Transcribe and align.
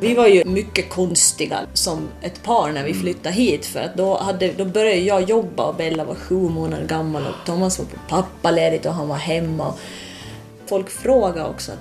Vi 0.00 0.14
var 0.14 0.26
ju 0.26 0.44
mycket 0.44 0.90
konstiga 0.90 1.58
som 1.72 2.08
ett 2.22 2.42
par 2.42 2.72
när 2.72 2.84
vi 2.84 2.94
flyttade 2.94 3.34
hit 3.34 3.66
för 3.66 3.80
att 3.80 3.96
då, 3.96 4.18
hade, 4.18 4.52
då 4.52 4.64
började 4.64 5.00
jag 5.00 5.22
jobba 5.22 5.64
och 5.64 5.74
Bella 5.74 6.04
var 6.04 6.14
sju 6.14 6.34
månader 6.48 6.86
gammal 6.86 7.22
och 7.26 7.46
Thomas 7.46 7.78
var 7.78 7.86
på 7.86 7.96
pappaledigt 8.08 8.86
och 8.86 8.92
han 8.94 9.08
var 9.08 9.16
hemma. 9.16 9.74
Folk 10.66 10.90
frågade 10.90 11.48
också 11.48 11.72
att 11.72 11.78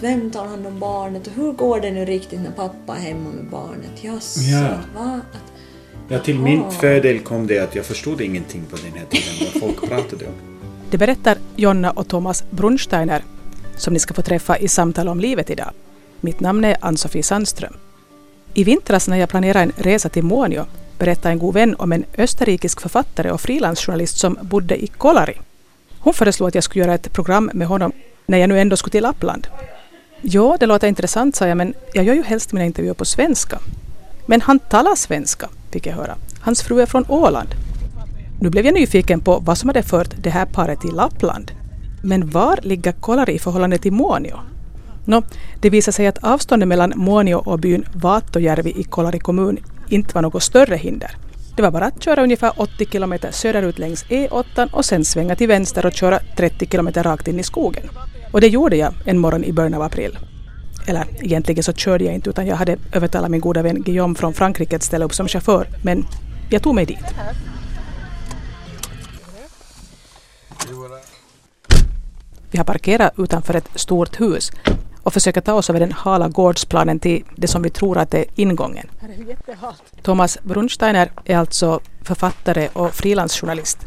vem 0.00 0.30
tar 0.30 0.46
hand 0.46 0.66
om 0.66 0.78
barnet 0.78 1.26
och 1.26 1.32
hur 1.32 1.52
går 1.52 1.80
det 1.80 1.90
nu 1.90 2.04
riktigt 2.04 2.40
när 2.40 2.50
pappa 2.50 2.96
är 2.96 3.00
hemma 3.00 3.30
med 3.30 3.44
barnet? 3.50 3.90
Jaså, 4.04 4.40
Ja. 4.40 4.68
va? 4.98 5.20
Att, 5.32 5.52
Ja, 6.12 6.18
till 6.18 6.38
min 6.38 6.70
fördel 6.70 7.18
kom 7.18 7.46
det 7.46 7.58
att 7.58 7.74
jag 7.74 7.84
förstod 7.84 8.20
ingenting 8.20 8.62
på 8.70 8.76
den 8.76 8.92
här 8.98 9.06
tiden 9.10 9.52
vad 9.52 9.62
folk 9.62 9.88
pratade 9.88 10.26
om. 10.26 10.32
Det 10.90 10.98
berättar 10.98 11.38
Jonna 11.56 11.90
och 11.90 12.08
Thomas 12.08 12.44
Brunsteiner 12.50 13.24
som 13.76 13.92
ni 13.92 14.00
ska 14.00 14.14
få 14.14 14.22
träffa 14.22 14.58
i 14.58 14.68
Samtal 14.68 15.08
om 15.08 15.20
livet 15.20 15.50
idag. 15.50 15.70
Mitt 16.20 16.40
namn 16.40 16.64
är 16.64 16.76
Ann-Sofie 16.80 17.22
Sandström. 17.22 17.72
I 18.54 18.64
vintras 18.64 19.08
när 19.08 19.16
jag 19.16 19.28
planerade 19.28 19.60
en 19.60 19.72
resa 19.76 20.08
till 20.08 20.24
Muonio 20.24 20.64
berättade 20.98 21.32
en 21.32 21.38
god 21.38 21.54
vän 21.54 21.74
om 21.78 21.92
en 21.92 22.04
österrikisk 22.18 22.80
författare 22.80 23.30
och 23.30 23.40
frilansjournalist 23.40 24.18
som 24.18 24.38
bodde 24.42 24.84
i 24.84 24.86
Kolari. 24.86 25.38
Hon 25.98 26.14
föreslog 26.14 26.48
att 26.48 26.54
jag 26.54 26.64
skulle 26.64 26.84
göra 26.84 26.94
ett 26.94 27.12
program 27.12 27.50
med 27.54 27.66
honom 27.68 27.92
när 28.26 28.38
jag 28.38 28.48
nu 28.48 28.60
ändå 28.60 28.76
skulle 28.76 28.90
till 28.90 29.02
Lappland. 29.02 29.46
Ja, 30.22 30.56
det 30.60 30.66
låter 30.66 30.88
intressant, 30.88 31.36
sa 31.36 31.46
jag, 31.46 31.56
men 31.56 31.74
jag 31.92 32.04
gör 32.04 32.14
ju 32.14 32.22
helst 32.22 32.52
mina 32.52 32.66
intervjuer 32.66 32.94
på 32.94 33.04
svenska. 33.04 33.58
Men 34.26 34.40
han 34.40 34.58
talar 34.58 34.94
svenska, 34.94 35.48
fick 35.70 35.86
jag 35.86 35.94
höra. 35.94 36.16
Hans 36.40 36.62
fru 36.62 36.80
är 36.80 36.86
från 36.86 37.04
Åland. 37.08 37.48
Nu 38.40 38.50
blev 38.50 38.64
jag 38.64 38.74
nyfiken 38.74 39.20
på 39.20 39.38
vad 39.38 39.58
som 39.58 39.68
hade 39.68 39.82
fört 39.82 40.14
det 40.16 40.30
här 40.30 40.46
paret 40.46 40.80
till 40.80 40.94
Lappland. 40.94 41.50
Men 42.02 42.30
var 42.30 42.58
ligger 42.62 42.92
Kolari 42.92 43.34
i 43.34 43.38
förhållande 43.38 43.78
till 43.78 43.92
Muonio? 43.92 44.38
Nå, 45.10 45.22
det 45.60 45.70
visade 45.70 45.92
sig 45.92 46.06
att 46.06 46.24
avståndet 46.24 46.68
mellan 46.68 46.92
Muonio 46.96 47.34
och 47.34 47.58
byn 47.58 47.84
Vaattojärvi 47.94 48.70
i 48.80 48.84
Kolari 48.84 49.18
kommun 49.18 49.58
inte 49.88 50.14
var 50.14 50.22
något 50.22 50.42
större 50.42 50.76
hinder. 50.76 51.10
Det 51.56 51.62
var 51.62 51.70
bara 51.70 51.84
att 51.84 52.02
köra 52.02 52.22
ungefär 52.22 52.52
80 52.56 52.86
kilometer 52.86 53.30
söderut 53.30 53.78
längs 53.78 54.04
E8 54.04 54.72
och 54.72 54.84
sen 54.84 55.04
svänga 55.04 55.36
till 55.36 55.48
vänster 55.48 55.86
och 55.86 55.92
köra 55.92 56.18
30 56.36 56.66
kilometer 56.66 57.02
rakt 57.02 57.28
in 57.28 57.40
i 57.40 57.42
skogen. 57.42 57.90
Och 58.32 58.40
det 58.40 58.48
gjorde 58.48 58.76
jag 58.76 58.94
en 59.04 59.18
morgon 59.18 59.44
i 59.44 59.52
början 59.52 59.74
av 59.74 59.82
april. 59.82 60.18
Eller 60.86 61.06
egentligen 61.20 61.62
så 61.62 61.72
körde 61.72 62.04
jag 62.04 62.14
inte 62.14 62.30
utan 62.30 62.46
jag 62.46 62.56
hade 62.56 62.76
övertalat 62.92 63.30
min 63.30 63.40
goda 63.40 63.62
vän 63.62 63.82
Guillaume 63.82 64.14
från 64.14 64.34
Frankrike 64.34 64.76
att 64.76 64.82
ställa 64.82 65.04
upp 65.04 65.14
som 65.14 65.28
chaufför. 65.28 65.68
Men 65.82 66.06
jag 66.50 66.62
tog 66.62 66.74
mig 66.74 66.86
dit. 66.86 67.14
Vi 72.50 72.58
har 72.58 72.64
parkerat 72.64 73.12
utanför 73.18 73.54
ett 73.54 73.68
stort 73.74 74.20
hus 74.20 74.52
och 75.02 75.12
försöker 75.12 75.40
ta 75.40 75.52
oss 75.52 75.70
över 75.70 75.80
den 75.80 75.92
hala 75.92 76.28
gårdsplanen 76.28 76.98
till 76.98 77.24
det 77.36 77.48
som 77.48 77.62
vi 77.62 77.70
tror 77.70 77.98
att 77.98 78.14
är 78.14 78.24
ingången. 78.34 78.90
Thomas 80.02 80.38
Brunsteiner 80.42 81.10
är 81.24 81.36
alltså 81.36 81.80
författare 82.02 82.68
och 82.72 82.94
frilansjournalist 82.94 83.78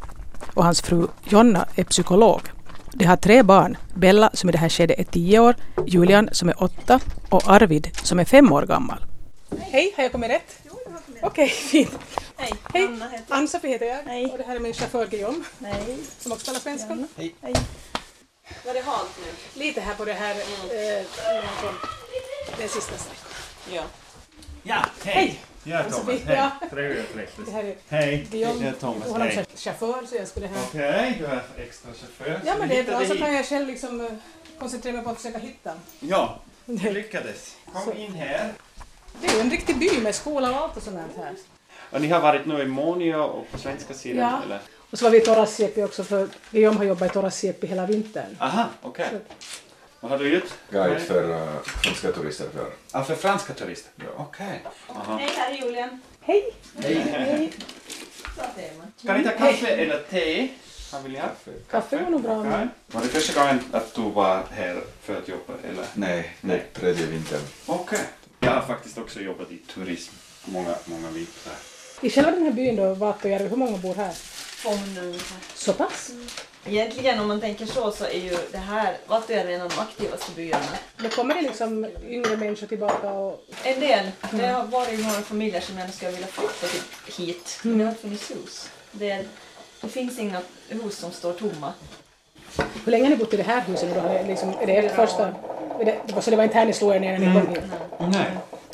och 0.53 0.63
hans 0.63 0.81
fru 0.81 1.07
Jonna 1.23 1.65
är 1.75 1.83
psykolog. 1.83 2.41
De 2.93 3.05
har 3.05 3.17
tre 3.17 3.43
barn, 3.43 3.77
Bella 3.95 4.29
som 4.33 4.49
i 4.49 4.51
det 4.51 4.57
här 4.57 4.69
skedet 4.69 4.99
är 4.99 5.03
tio 5.03 5.39
år, 5.39 5.55
Julian 5.87 6.29
som 6.31 6.49
är 6.49 6.63
åtta 6.63 6.99
och 7.29 7.43
Arvid 7.47 7.89
som 8.03 8.19
är 8.19 8.25
fem 8.25 8.51
år 8.51 8.61
gammal. 8.61 9.05
Hej, 9.59 9.93
har 9.95 10.03
jag 10.03 10.11
kommit 10.11 10.29
rätt? 10.29 10.59
Okej, 11.21 11.49
fint. 11.49 11.91
Hej, 12.37 12.53
Hej, 12.73 12.85
Anna 12.87 13.05
heter 13.05 13.23
jag. 13.29 13.37
Ann-Sofie 13.37 13.71
heter 13.71 13.85
jag 13.85 14.03
Hej. 14.05 14.25
och 14.25 14.37
det 14.37 14.43
här 14.43 14.55
är 14.55 14.59
min 14.59 14.73
chaufför 14.73 15.07
Guillaume 15.07 15.43
Nej. 15.59 15.97
som 16.19 16.31
också 16.31 16.45
talar 16.45 16.59
svenska. 16.59 16.97
Hej. 17.17 17.55
Var 18.65 18.73
det 18.73 18.81
halt 18.81 19.19
nu? 19.25 19.59
Lite 19.63 19.81
här 19.81 19.95
på 19.95 20.05
det 20.05 20.13
här 20.13 20.35
eh, 20.35 21.05
från 21.61 21.73
den 22.57 22.69
sista 22.69 22.97
sträckan. 22.97 23.31
Ja. 23.71 23.83
Ja, 24.63 24.85
Hej! 25.03 25.39
Ja, 25.63 25.83
Thomas. 25.83 25.97
Thomas. 25.97 26.21
Hej. 26.25 26.35
Ja. 26.35 26.67
Trevligt. 26.69 27.37
Det 27.45 27.51
här 27.51 27.63
är 27.63 27.75
Hej. 27.87 28.27
Det 28.31 28.43
är 28.43 28.71
Thomas. 28.79 29.17
Hej. 29.17 29.37
är 29.37 29.57
chaufför 29.57 30.05
så 30.05 30.15
jag 30.15 30.27
skulle 30.27 30.47
ha... 30.47 30.55
Okej, 30.63 31.15
du 31.19 31.25
har 31.25 31.43
extra 31.57 31.91
chaufför. 31.93 32.41
Ja 32.45 32.55
men 32.59 32.69
det 32.69 32.79
är 32.79 32.83
bra, 32.83 33.05
så 33.05 33.17
kan 33.17 33.33
jag 33.33 33.45
själv 33.45 33.67
liksom 33.67 34.01
eh, 34.01 34.07
koncentrera 34.59 34.95
mig 34.95 35.03
på 35.03 35.09
att 35.09 35.17
försöka 35.17 35.37
hitta. 35.37 35.73
Ja, 35.99 36.39
du 36.65 36.91
lyckades. 36.91 37.55
Kom 37.73 37.97
in 37.97 38.13
här. 38.13 38.53
Det 39.21 39.27
är 39.27 39.33
ju 39.33 39.39
en 39.39 39.51
riktig 39.51 39.77
by 39.77 40.01
med 40.01 40.15
skola 40.15 40.51
och 40.51 40.57
allt 40.57 40.77
och 40.77 40.83
sånt 40.83 40.97
här. 41.17 41.35
Och 41.91 42.01
ni 42.01 42.07
har 42.07 42.19
varit 42.19 42.45
nu 42.45 42.61
i 42.61 42.65
Monio 42.65 43.15
och 43.15 43.51
på 43.51 43.57
svenska 43.57 43.93
sidan? 43.93 44.31
Ja. 44.31 44.41
Eller? 44.45 44.59
Och 44.93 44.99
så 44.99 45.05
var 45.05 45.11
vi 45.11 45.17
i 45.17 45.21
Torasiepi 45.21 45.83
också 45.83 46.03
för 46.03 46.27
Guillaume 46.51 46.77
har 46.77 46.85
jobbat 46.85 47.09
i 47.09 47.13
Torasiepi 47.13 47.67
hela 47.67 47.85
vintern. 47.85 48.37
Aha, 48.39 48.69
okej. 48.81 49.07
Vad 49.99 50.11
har 50.11 50.17
du 50.17 50.33
gjort? 50.33 50.53
Guide 50.69 51.01
för 51.01 51.29
uh, 51.29 51.59
franska 51.63 52.11
turister 52.11 52.45
för. 52.53 52.65
Ja, 52.91 53.03
för 53.03 53.15
franska 53.15 53.53
turister? 53.53 53.91
Ja. 53.95 54.05
Okej. 54.17 54.63
Aha. 54.87 55.17
Hej, 55.17 55.29
här 55.37 55.51
är 55.51 55.57
Julian. 55.57 56.01
Hej! 56.21 56.43
Hej. 56.75 57.53
Man. 58.77 58.91
Ska 58.97 59.13
ni 59.13 59.23
ta 59.23 59.29
kaffe 59.31 59.67
eller 59.67 60.03
te? 60.09 60.47
Vad 60.93 61.03
vill 61.03 61.17
ha? 61.17 61.29
Kaffe 61.71 61.97
var 62.03 62.09
nog 62.09 62.21
bra. 62.21 62.43
Men- 62.43 62.69
Var 62.87 63.01
det 63.01 63.07
första 63.07 63.41
gången 63.41 63.59
att 63.71 63.95
du 63.95 64.01
var 64.01 64.43
här 64.51 64.81
för 65.01 65.17
att 65.17 65.27
jobba? 65.27 65.53
Eller? 65.69 65.85
Nej, 65.93 66.35
Nej. 66.41 66.65
tredje 66.73 67.05
vintern. 67.05 67.41
Okej. 67.65 67.99
Jag 68.39 68.51
har 68.51 68.61
faktiskt 68.61 68.97
också 68.97 69.19
jobbat 69.19 69.51
i 69.51 69.57
turism 69.57 70.13
många, 70.45 70.75
många 70.85 71.07
vintrar. 71.07 71.55
I 72.01 72.09
själva 72.09 72.31
den 72.31 72.43
här 72.43 72.51
byn 72.51 72.75
då, 72.75 72.93
Vaatojärvi, 72.93 73.47
hur 73.47 73.57
många 73.57 73.77
bor 73.77 73.95
här? 73.95 74.13
200 74.63 75.01
ungefär. 75.01 75.37
Så 75.55 75.73
pass? 75.73 76.11
Egentligen 76.65 77.19
om 77.19 77.27
man 77.27 77.41
tänker 77.41 77.65
så 77.65 77.91
så 77.91 78.05
är 78.05 78.19
ju 78.19 78.37
det 78.51 78.57
här 78.57 78.97
Vattujärvi 79.07 79.53
en 79.53 79.61
av 79.61 79.69
de 79.69 79.79
aktivaste 79.79 80.31
byarna. 80.35 80.65
Då 80.97 81.09
kommer 81.09 81.35
det 81.35 81.41
liksom 81.41 81.87
yngre 82.07 82.37
människor 82.37 82.67
tillbaka 82.67 83.11
och... 83.11 83.45
En 83.63 83.79
del. 83.79 84.11
Det 84.31 84.47
har 84.47 84.65
varit 84.65 84.99
några 84.99 85.21
familjer 85.21 85.61
som 85.61 85.77
ändå 85.77 85.93
skulle 85.93 86.11
vilja 86.11 86.27
flytta 86.27 86.67
till 86.67 87.25
hit. 87.25 87.59
Men 87.63 87.77
det 87.77 87.83
har 87.83 87.91
inte 87.91 88.01
funnits 88.01 88.31
hus. 88.31 88.69
Det, 88.91 89.09
är, 89.09 89.25
det 89.81 89.87
finns 89.87 90.19
inga 90.19 90.41
hus 90.69 90.97
som 90.97 91.11
står 91.11 91.33
tomma. 91.33 91.73
Hur 92.85 92.91
länge 92.91 93.03
har 93.03 93.09
ni 93.09 93.15
bott 93.15 93.33
i 93.33 93.37
det 93.37 93.43
här 93.43 93.61
huset 93.61 93.89
nu 93.89 93.95
då? 93.95 93.99
Har 93.99 94.23
ni 94.23 94.27
Liksom, 94.27 94.53
är 94.61 94.67
det 94.67 94.77
ert 94.77 94.95
första... 94.95 95.27
Är 95.79 95.85
det, 95.85 96.21
så 96.21 96.29
det 96.29 96.35
var 96.35 96.43
inte 96.43 96.57
här 96.57 96.65
ni 96.65 96.73
slog 96.73 96.95
er 96.95 96.99
ner 96.99 97.19
när 97.19 97.27
ni 97.27 97.41
kom 97.41 97.49
hit? 97.49 97.63
Nej. 97.99 98.31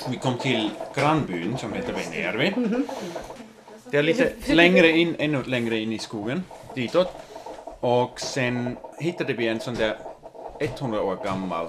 Vi 0.10 0.18
kom 0.18 0.38
till 0.38 0.70
grannbyn 0.96 1.58
som 1.58 1.74
heter 1.74 1.94
Venjärvi. 1.94 2.54
Det 3.92 3.98
är 3.98 4.04
lite 4.04 4.34
längre 4.54 4.90
in, 4.90 5.16
ännu 5.20 5.44
längre 5.44 5.80
in 5.80 5.94
i 5.94 6.00
skogen, 6.00 6.44
ditåt. 6.76 7.12
Och 7.80 8.20
sen 8.20 8.78
hittade 9.00 9.34
vi 9.34 9.48
en 9.48 9.60
sån 9.60 9.76
där 9.76 9.98
100 10.60 11.02
år 11.02 11.18
gammal 11.24 11.68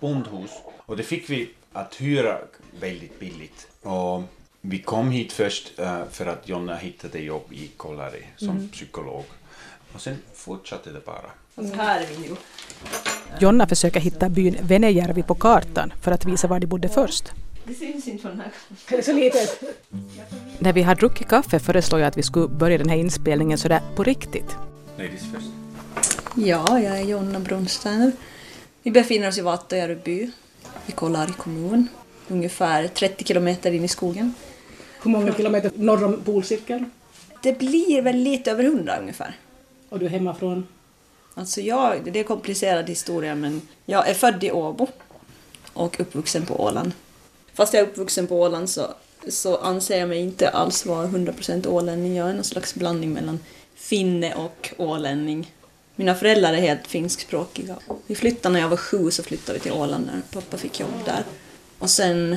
bondhus. 0.00 0.50
Och 0.78 0.96
det 0.96 1.02
fick 1.02 1.30
vi 1.30 1.50
att 1.72 2.00
hyra 2.00 2.38
väldigt 2.80 3.20
billigt. 3.20 3.68
Och 3.82 4.22
vi 4.60 4.78
kom 4.78 5.10
hit 5.10 5.32
först 5.32 5.78
eh, 5.78 6.00
för 6.10 6.26
att 6.26 6.48
Jonna 6.48 6.76
hittade 6.76 7.18
jobb 7.18 7.52
i 7.52 7.70
Kolari 7.76 8.26
som 8.36 8.68
psykolog. 8.68 9.24
Och 9.94 10.00
sen 10.00 10.16
fortsatte 10.34 10.90
det 10.90 11.04
bara. 11.04 11.30
Alltså 11.54 11.74
här 11.74 12.00
är 12.00 12.06
vi 12.06 12.28
ju. 12.28 12.34
Jonna 13.40 13.66
försöker 13.66 14.00
hitta 14.00 14.28
byn 14.28 14.56
Venejärvi 14.62 15.22
på 15.22 15.34
kartan 15.34 15.92
för 16.02 16.12
att 16.12 16.24
visa 16.24 16.48
var 16.48 16.60
de 16.60 16.66
bodde 16.66 16.88
först. 16.88 17.32
Det 17.64 17.74
syns 17.74 18.08
inte 18.08 18.28
den 18.28 18.40
här. 18.40 18.52
Är 18.88 18.96
det 18.96 19.02
så 19.02 19.12
litet? 19.12 19.62
När 20.64 20.72
vi 20.72 20.82
har 20.82 20.94
druckit 20.94 21.28
kaffe 21.28 21.58
föreslår 21.58 22.00
jag 22.00 22.08
att 22.08 22.16
vi 22.16 22.22
skulle 22.22 22.48
börja 22.48 22.78
den 22.78 22.88
här 22.88 22.96
inspelningen 22.96 23.58
sådär 23.58 23.80
på 23.96 24.02
riktigt. 24.02 24.56
Ladies 24.98 25.22
first. 25.32 25.50
Ja, 26.36 26.80
jag 26.80 26.98
är 26.98 27.02
Jonna 27.02 27.40
Brunsteiner. 27.40 28.12
Vi 28.82 28.90
befinner 28.90 29.28
oss 29.28 29.38
i 29.38 29.40
Vattujärvi 29.40 29.96
by 30.04 30.30
i 30.86 30.92
Kolari 30.92 31.32
kommun. 31.32 31.88
Ungefär 32.28 32.88
30 32.88 33.24
kilometer 33.24 33.72
in 33.72 33.84
i 33.84 33.88
skogen. 33.88 34.34
Hur 35.02 35.10
många 35.10 35.34
kilometer 35.34 35.70
norr 35.74 36.04
om 36.04 36.20
polcirkeln? 36.24 36.90
Det 37.42 37.58
blir 37.58 38.02
väl 38.02 38.16
lite 38.16 38.50
över 38.50 38.64
100 38.64 38.98
ungefär. 39.00 39.36
Och 39.88 39.98
du 39.98 40.06
är 40.06 40.10
hemma 40.10 40.34
från? 40.34 40.66
Alltså 41.34 41.60
jag, 41.60 42.04
det 42.04 42.10
är 42.10 42.16
en 42.16 42.24
komplicerad 42.24 42.88
historia 42.88 43.34
men 43.34 43.60
jag 43.86 44.08
är 44.08 44.14
född 44.14 44.44
i 44.44 44.50
Åbo 44.50 44.88
och 45.72 46.00
uppvuxen 46.00 46.46
på 46.46 46.64
Åland. 46.64 46.92
Fast 47.54 47.74
jag 47.74 47.82
är 47.82 47.86
uppvuxen 47.86 48.26
på 48.26 48.40
Åland 48.40 48.70
så, 48.70 48.94
så 49.28 49.56
anser 49.56 49.98
jag 49.98 50.08
mig 50.08 50.18
inte 50.18 50.48
alls 50.48 50.86
vara 50.86 51.06
100% 51.06 51.66
ålänning. 51.66 52.16
Jag 52.16 52.30
är 52.30 52.34
någon 52.34 52.44
slags 52.44 52.74
blandning 52.74 53.12
mellan 53.12 53.40
finne 53.74 54.34
och 54.34 54.74
ålänning. 54.76 55.52
Mina 55.96 56.14
föräldrar 56.14 56.52
är 56.52 56.60
helt 56.60 56.86
finskspråkiga. 56.86 57.76
Vi 58.06 58.14
flyttade 58.14 58.52
när 58.52 58.60
jag 58.60 58.68
var 58.68 58.76
sju 58.76 59.10
så 59.10 59.22
flyttade 59.22 59.58
vi 59.58 59.62
till 59.62 59.72
Åland 59.72 60.06
när 60.06 60.20
pappa 60.32 60.56
fick 60.56 60.80
jobb 60.80 61.04
där. 61.04 61.24
Och 61.78 61.90
sen, 61.90 62.36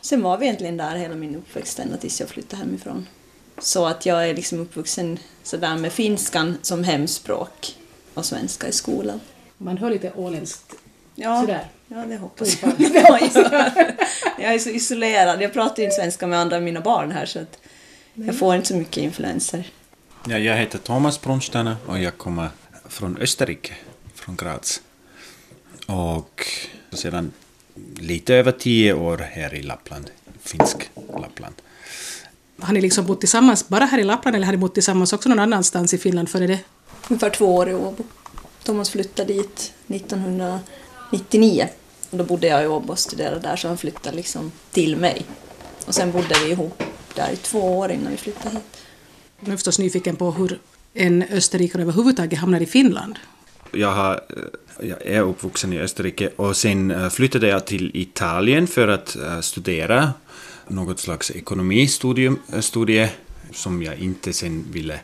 sen 0.00 0.22
var 0.22 0.38
vi 0.38 0.46
egentligen 0.46 0.76
där 0.76 0.96
hela 0.96 1.14
min 1.14 1.36
uppväxt 1.36 1.78
ända 1.78 1.96
tills 1.96 2.20
jag 2.20 2.28
flyttade 2.28 2.62
hemifrån. 2.62 3.06
Så 3.58 3.86
att 3.86 4.06
jag 4.06 4.28
är 4.28 4.34
liksom 4.34 4.60
uppvuxen 4.60 5.18
sådär 5.42 5.76
med 5.76 5.92
finskan 5.92 6.58
som 6.62 6.84
hemspråk 6.84 7.76
och 8.14 8.26
svenska 8.26 8.68
i 8.68 8.72
skolan. 8.72 9.20
Man 9.58 9.78
hör 9.78 9.90
lite 9.90 10.12
åländskt 10.16 10.74
Ja, 11.14 11.40
sådär. 11.40 11.66
ja 11.88 11.96
det 11.96 12.16
hoppas 12.16 12.62
jag. 12.62 12.72
Ja, 12.78 13.18
ja. 13.34 13.70
Jag 14.38 14.54
är 14.54 14.58
så 14.58 14.68
isolerad. 14.68 15.42
Jag 15.42 15.52
pratar 15.52 15.76
ju 15.78 15.84
inte 15.84 15.96
svenska 15.96 16.26
med 16.26 16.38
andra 16.38 16.56
av 16.56 16.62
mina 16.62 16.80
barn 16.80 17.10
här 17.10 17.26
så 17.26 17.38
att 17.38 17.58
jag 18.14 18.38
får 18.38 18.56
inte 18.56 18.68
så 18.68 18.74
mycket 18.74 18.96
influenser. 18.96 19.70
Ja, 20.28 20.38
jag 20.38 20.56
heter 20.56 20.78
Thomas 20.78 21.20
Brunsteiner 21.20 21.76
och 21.86 21.98
jag 21.98 22.18
kommer 22.18 22.48
från 22.88 23.16
Österrike, 23.16 23.72
från 24.14 24.36
Graz. 24.36 24.82
Och 25.86 26.46
sedan 26.92 27.32
lite 27.96 28.34
över 28.34 28.52
tio 28.52 28.92
år 28.94 29.18
här 29.18 29.54
i 29.54 29.62
Lappland, 29.62 30.10
finsk 30.42 30.90
Lappland. 31.20 31.54
Har 32.60 32.74
ni 32.74 32.80
liksom 32.80 33.06
bott 33.06 33.20
tillsammans 33.20 33.68
bara 33.68 33.84
här 33.84 33.98
i 33.98 34.04
Lappland 34.04 34.36
eller 34.36 34.46
har 34.46 34.52
ni 34.52 34.58
bott 34.58 34.74
tillsammans 34.74 35.12
också 35.12 35.28
någon 35.28 35.38
annanstans 35.38 35.94
i 35.94 35.98
Finland 35.98 36.30
före 36.30 36.46
det? 36.46 36.58
Ungefär 37.08 37.30
två 37.30 37.54
år 37.54 37.68
i 37.68 37.74
Åbo. 37.74 38.04
Thomas 38.64 38.90
flyttade 38.90 39.32
dit 39.32 39.72
1999. 41.12 41.68
Och 42.10 42.18
då 42.18 42.24
bodde 42.24 42.46
jag 42.46 42.64
i 42.64 42.66
Åbo 42.66 42.92
och 42.92 42.98
studerade 42.98 43.40
där 43.40 43.56
så 43.56 43.68
han 43.68 43.78
flyttade 43.78 44.16
liksom 44.16 44.52
till 44.70 44.96
mig. 44.96 45.22
Och 45.86 45.94
sen 45.94 46.12
bodde 46.12 46.34
vi 46.44 46.50
ihop 46.50 46.82
där 47.14 47.32
i 47.32 47.36
två 47.36 47.78
år 47.78 47.90
innan 47.90 48.10
vi 48.10 48.16
flyttade 48.16 48.54
hit. 48.54 48.82
Jag 49.40 49.48
är 49.48 49.56
förstås 49.56 49.78
nyfiken 49.78 50.16
på 50.16 50.30
hur 50.30 50.58
en 50.94 51.22
österrikare 51.22 51.82
överhuvudtaget 51.82 52.38
hamnar 52.38 52.60
i 52.60 52.66
Finland. 52.66 53.18
Jag, 53.72 53.92
har, 53.92 54.14
eh, 54.14 54.88
jag 54.88 55.06
är 55.06 55.20
uppvuxen 55.20 55.72
i 55.72 55.78
Österrike 55.78 56.30
och 56.36 56.56
sen 56.56 56.90
eh, 56.90 57.08
flyttade 57.08 57.48
jag 57.48 57.66
till 57.66 57.90
Italien 57.94 58.66
för 58.66 58.88
att 58.88 59.16
eh, 59.16 59.40
studera 59.40 60.12
något 60.68 61.00
slags 61.00 61.30
ekonomistudium 61.30 62.38
studie, 62.60 63.08
som 63.52 63.82
jag 63.82 63.96
inte 63.98 64.32
sen 64.32 64.64
ville 64.72 65.00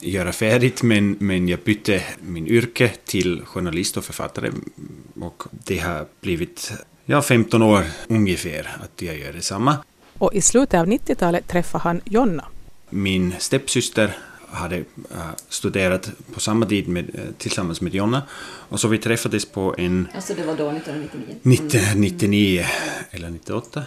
göra 0.00 0.32
färdigt 0.32 0.82
men, 0.82 1.16
men 1.20 1.48
jag 1.48 1.58
bytte 1.58 2.02
min 2.20 2.46
yrke 2.46 2.92
till 3.04 3.42
journalist 3.44 3.96
och 3.96 4.04
författare 4.04 4.50
och 5.20 5.42
det 5.50 5.78
har 5.78 6.06
blivit 6.20 6.72
ja, 7.04 7.22
15 7.22 7.62
år 7.62 7.84
ungefär 8.08 8.76
att 8.82 9.02
jag 9.02 9.18
gör 9.18 9.32
detsamma. 9.32 9.76
Och 10.18 10.34
i 10.34 10.40
slutet 10.40 10.80
av 10.80 10.86
90-talet 10.86 11.48
träffade 11.48 11.84
han 11.84 12.00
Jonna. 12.04 12.44
Min 12.90 13.34
stepsyster 13.38 14.16
hade 14.50 14.76
uh, 14.78 14.84
studerat 15.48 16.10
på 16.34 16.40
samma 16.40 16.66
tid 16.66 16.88
med, 16.88 17.04
uh, 17.14 17.20
tillsammans 17.38 17.80
med 17.80 17.94
Jonna. 17.94 18.22
Och 18.68 18.80
så 18.80 18.88
vi 18.88 18.98
träffades 18.98 19.44
på 19.44 19.74
en... 19.78 20.08
Alltså 20.14 20.34
det 20.34 20.42
var 20.42 20.56
då 20.56 20.70
1999? 20.70 21.36
1999 21.54 22.66
eller 23.10 23.30
98. 23.30 23.82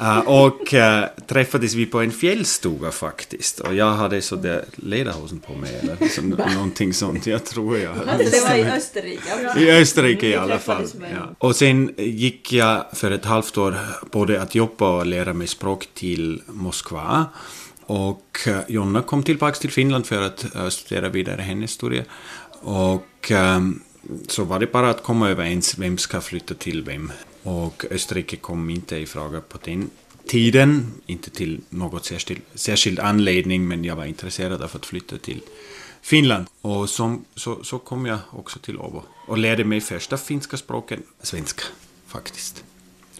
Uh, 0.00 0.18
och 0.18 0.74
uh, 0.74 1.04
träffades 1.26 1.74
vi 1.74 1.86
på 1.86 2.00
en 2.00 2.12
fjällstuga 2.12 2.90
faktiskt. 2.90 3.60
Och 3.60 3.74
jag 3.74 3.92
hade 3.92 4.22
så 4.22 4.36
där 4.36 4.64
lederhosen 4.76 5.38
på 5.40 5.54
mig 5.54 5.80
eller 5.82 6.08
så, 6.08 6.22
någonting 6.54 6.94
sånt. 6.94 7.26
Jag 7.26 7.44
tror 7.44 7.78
jag 7.78 7.96
det 7.96 8.40
var 8.48 8.56
i 8.56 8.64
Österrike? 8.64 9.60
I 9.60 9.70
Österrike 9.70 10.26
i 10.26 10.36
alla 10.36 10.58
fall. 10.58 10.86
Ja. 11.00 11.34
Och 11.38 11.56
sen 11.56 11.94
gick 11.96 12.52
jag 12.52 12.84
för 12.92 13.10
ett 13.10 13.24
halvt 13.24 13.58
år 13.58 13.76
både 14.10 14.42
att 14.42 14.54
jobba 14.54 14.98
och 14.98 15.06
lära 15.06 15.32
mig 15.32 15.46
språk 15.46 15.88
till 15.94 16.42
Moskva. 16.46 17.26
Och 17.86 18.38
uh, 18.46 18.58
Jonna 18.68 19.02
kom 19.02 19.22
tillbaka 19.22 19.56
till 19.56 19.70
Finland 19.70 20.06
för 20.06 20.22
att 20.22 20.72
studera 20.72 21.08
vidare 21.08 21.42
hennes 21.42 21.70
studie. 21.70 22.04
Och 22.60 23.30
um, 23.30 23.82
så 24.28 24.44
var 24.44 24.58
det 24.58 24.72
bara 24.72 24.90
att 24.90 25.02
komma 25.02 25.30
överens 25.30 25.78
vem 25.78 25.98
ska 25.98 26.20
flytta 26.20 26.54
till 26.54 26.82
vem. 26.82 27.12
Och 27.42 27.84
Österrike 27.90 28.36
kom 28.36 28.70
inte 28.70 28.96
i 28.96 29.06
fråga 29.06 29.40
på 29.40 29.58
den 29.64 29.90
tiden, 30.26 30.92
inte 31.06 31.30
till 31.30 31.60
något 31.68 32.04
särskild, 32.04 32.40
särskild 32.54 32.98
anledning, 32.98 33.68
men 33.68 33.84
jag 33.84 33.96
var 33.96 34.04
intresserad 34.04 34.62
av 34.62 34.70
att 34.74 34.86
flytta 34.86 35.18
till 35.18 35.42
Finland. 36.02 36.46
Och 36.60 36.90
som, 36.90 37.24
så, 37.34 37.64
så 37.64 37.78
kom 37.78 38.06
jag 38.06 38.18
också 38.32 38.58
till 38.58 38.78
Åbo 38.78 39.02
och 39.26 39.38
lärde 39.38 39.64
mig 39.64 39.80
första 39.80 40.16
finska 40.16 40.56
språken, 40.56 41.02
svenska 41.22 41.64
faktiskt. 42.06 42.64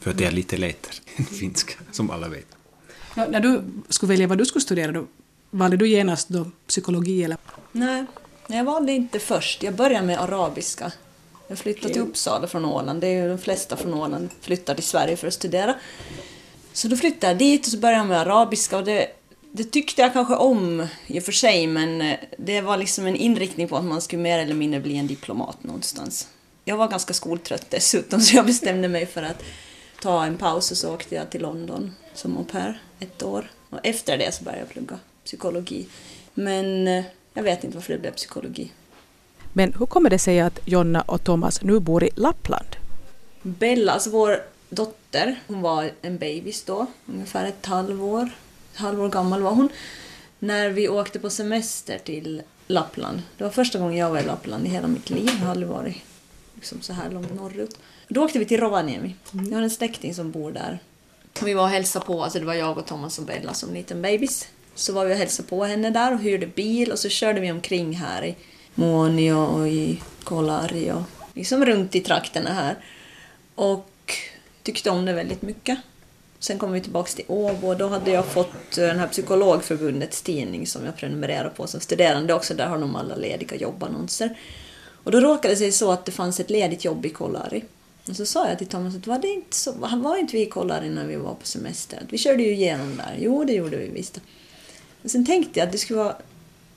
För 0.01 0.13
det 0.13 0.25
är 0.25 0.31
lite 0.31 0.57
lättare 0.57 0.97
än 1.17 1.25
finska, 1.25 1.75
som 1.93 2.11
alla 2.11 2.29
vet. 2.29 2.47
Ja, 3.15 3.27
när 3.31 3.41
du 3.41 3.63
skulle 3.89 4.11
välja 4.11 4.27
vad 4.27 4.39
du 4.39 4.47
skulle 4.47 4.63
studera, 4.63 4.93
då, 4.93 5.07
valde 5.51 5.77
du 5.77 5.89
genast 5.89 6.29
då 6.29 6.51
psykologi 6.67 7.25
eller? 7.25 7.39
Nej, 7.73 8.05
jag 8.47 8.65
valde 8.65 8.93
inte 8.93 9.19
först. 9.19 9.63
Jag 9.63 9.75
började 9.75 10.07
med 10.07 10.21
arabiska. 10.21 10.93
Jag 11.51 11.59
flyttade 11.59 11.93
till 11.93 12.03
Uppsala 12.03 12.47
från 12.47 12.65
Åland. 12.65 13.01
Det 13.01 13.07
är 13.07 13.23
ju 13.23 13.29
de 13.29 13.39
flesta 13.39 13.77
från 13.77 13.95
Åland 13.95 14.29
flyttar 14.41 14.75
till 14.75 14.85
Sverige 14.85 15.17
för 15.17 15.27
att 15.27 15.35
studera. 15.35 15.75
Så 16.73 16.89
då 16.89 16.97
flyttade 16.97 17.27
jag 17.27 17.39
dit 17.39 17.67
och 17.67 17.73
så 17.73 17.79
började 17.79 17.99
jag 17.99 18.07
med 18.07 18.21
arabiska 18.21 18.77
och 18.77 18.85
det, 18.85 19.09
det 19.53 19.65
tyckte 19.65 20.03
jag 20.03 20.13
kanske 20.13 20.35
om 20.35 20.87
i 21.07 21.19
och 21.19 21.23
för 21.23 21.33
sig 21.33 21.67
men 21.67 22.17
det 22.39 22.61
var 22.61 22.77
liksom 22.77 23.07
en 23.07 23.17
inriktning 23.17 23.69
på 23.69 23.77
att 23.77 23.85
man 23.85 24.01
skulle 24.01 24.23
mer 24.23 24.39
eller 24.39 24.55
mindre 24.55 24.81
bli 24.81 24.97
en 24.97 25.07
diplomat 25.07 25.65
någonstans. 25.65 26.29
Jag 26.65 26.77
var 26.77 26.89
ganska 26.89 27.15
skoltrött 27.15 27.67
dessutom 27.71 28.21
så 28.21 28.37
jag 28.37 28.47
bestämde 28.47 28.89
mig 28.89 29.07
för 29.07 29.23
att 29.23 29.43
ta 30.03 30.25
en 30.25 30.37
paus 30.37 30.71
och 30.71 30.77
så 30.77 30.95
åkte 30.95 31.15
jag 31.15 31.31
till 31.31 31.43
London 31.43 31.95
som 32.15 32.37
au 32.37 32.45
pair 32.45 32.83
ett 33.01 33.23
år. 33.23 33.51
Och 33.71 33.79
efter 33.83 34.19
det 34.19 34.35
så 34.35 34.45
började 34.45 34.63
jag 34.63 34.69
plugga 34.69 34.99
psykologi. 35.25 35.87
Men 36.35 36.87
jag 37.35 37.43
vet 37.43 37.65
inte 37.65 37.77
varför 37.77 37.93
det 37.93 37.99
blev 37.99 38.15
psykologi. 38.15 38.71
Men 39.53 39.75
hur 39.79 39.87
kommer 39.87 40.11
det 40.11 40.19
sig 40.19 40.41
att 40.41 40.59
Jonna 40.65 41.03
och 41.03 41.25
Thomas 41.25 41.63
nu 41.63 41.81
bor 41.81 42.05
i 42.05 42.11
Lappland? 42.15 42.77
Bella, 43.43 43.93
alltså 43.93 44.11
vår 44.11 44.43
dotter, 44.69 45.41
hon 45.47 45.61
var 45.61 45.91
en 46.03 46.19
bebis 46.19 46.65
då, 46.65 46.87
ungefär 47.07 47.47
ett 47.47 47.67
halvår. 47.67 48.31
Ett 48.73 48.79
halvår 48.79 49.09
gammal 49.09 49.43
var 49.43 49.51
hon. 49.51 49.69
När 50.39 50.71
vi 50.71 50.89
åkte 50.89 51.19
på 51.19 51.31
semester 51.31 51.99
till 51.99 52.43
Lappland. 52.67 53.23
Det 53.37 53.45
var 53.45 53.51
första 53.51 53.79
gången 53.79 53.97
jag 53.97 54.11
var 54.11 54.19
i 54.19 54.25
Lappland 54.25 54.67
i 54.67 54.69
hela 54.69 54.89
mitt 54.89 55.11
liv. 55.11 55.31
Jag 55.39 55.45
har 55.45 55.51
aldrig 55.51 55.69
varit 55.69 55.97
liksom 56.55 56.81
så 56.81 56.93
här 56.93 57.11
långt 57.11 57.35
norrut. 57.35 57.79
Då 58.09 58.25
åkte 58.25 58.39
vi 58.39 58.45
till 58.45 58.61
Rovaniemi. 58.61 59.15
Jag 59.33 59.55
har 59.55 59.63
en 59.63 59.71
släkting 59.71 60.15
som 60.15 60.31
bor 60.31 60.53
där. 60.53 60.79
Vi 61.45 61.55
var 61.55 61.63
och 61.63 61.69
hälsade 61.69 62.05
på, 62.05 62.25
alltså 62.25 62.39
det 62.39 62.45
var 62.45 62.55
jag 62.55 62.79
och 62.79 62.87
Thomas 62.87 63.19
och 63.19 63.25
Bella 63.25 63.55
som 63.55 63.75
liten 63.75 64.03
bebis. 64.03 64.49
Så 64.75 64.93
var 64.93 65.05
vi 65.05 65.15
och 65.15 65.19
hälsade 65.19 65.49
på 65.49 65.65
henne 65.65 65.91
där 65.91 66.13
och 66.13 66.21
hyrde 66.21 66.47
bil 66.47 66.93
och 66.93 66.99
så 66.99 67.09
körde 67.09 67.41
vi 67.41 67.53
omkring 67.53 67.97
här 67.97 68.25
i 68.25 68.37
Muonio 68.75 69.35
och 69.35 69.69
i 69.69 70.03
Kolari 70.25 70.93
och 70.93 71.03
liksom 71.35 71.65
runt 71.65 71.95
i 71.95 72.01
trakterna 72.01 72.53
här. 72.53 72.77
Och 73.55 74.15
tyckte 74.63 74.91
om 74.91 75.05
det 75.05 75.13
väldigt 75.13 75.43
mycket. 75.43 75.79
Sen 76.39 76.59
kom 76.59 76.73
vi 76.73 76.81
tillbaka 76.81 77.11
till 77.11 77.25
Åbo 77.29 77.69
och 77.69 77.77
då 77.77 77.89
hade 77.89 78.11
jag 78.11 78.27
fått 78.27 78.79
eh, 78.79 78.87
den 78.87 78.99
här 78.99 79.09
Psykologförbundets 79.09 80.23
tidning 80.23 80.67
som 80.67 80.85
jag 80.85 80.97
prenumererar 80.97 81.49
på 81.49 81.67
som 81.67 81.81
studerande 81.81 82.35
också. 82.35 82.55
Där 82.55 82.67
har 82.67 82.79
de 82.79 82.97
alla 82.97 83.17
lediga 83.17 83.57
jobbannonser. 83.57 84.39
Och 85.05 85.11
då 85.11 85.21
råkade 85.21 85.55
det 85.55 85.59
sig 85.59 85.73
så 85.73 85.93
att 85.93 86.05
det 86.05 86.13
fanns 86.13 86.41
ett 86.41 86.51
ledigt 86.51 86.85
jobb 86.85 87.07
i 87.07 87.11
Kolari. 87.11 87.65
Och 88.09 88.17
så 88.17 88.27
sa 88.27 88.49
jag 88.49 88.59
till 88.59 88.67
Thomas 88.67 88.97
att 88.97 89.07
var, 89.07 89.19
det 89.19 89.29
inte 89.29 89.57
så, 89.57 89.73
var 89.73 90.17
inte 90.17 90.37
vi 90.37 90.43
i 90.43 90.47
Kolari 90.47 90.91
när 90.91 91.07
vi 91.07 91.17
var 91.17 91.35
på 91.35 91.47
semester? 91.47 92.03
Vi 92.11 92.19
körde 92.19 92.43
ju 92.43 92.53
igenom 92.53 92.97
där. 92.97 93.17
Jo, 93.19 93.45
det 93.45 93.53
gjorde 93.53 93.77
vi 93.77 93.89
visst. 93.89 94.21
Men 95.03 95.11
sen 95.11 95.27
tänkte 95.27 95.59
jag 95.59 95.67
att 95.67 95.73
det 95.73 95.79
skulle 95.79 95.99
vara... 95.99 96.17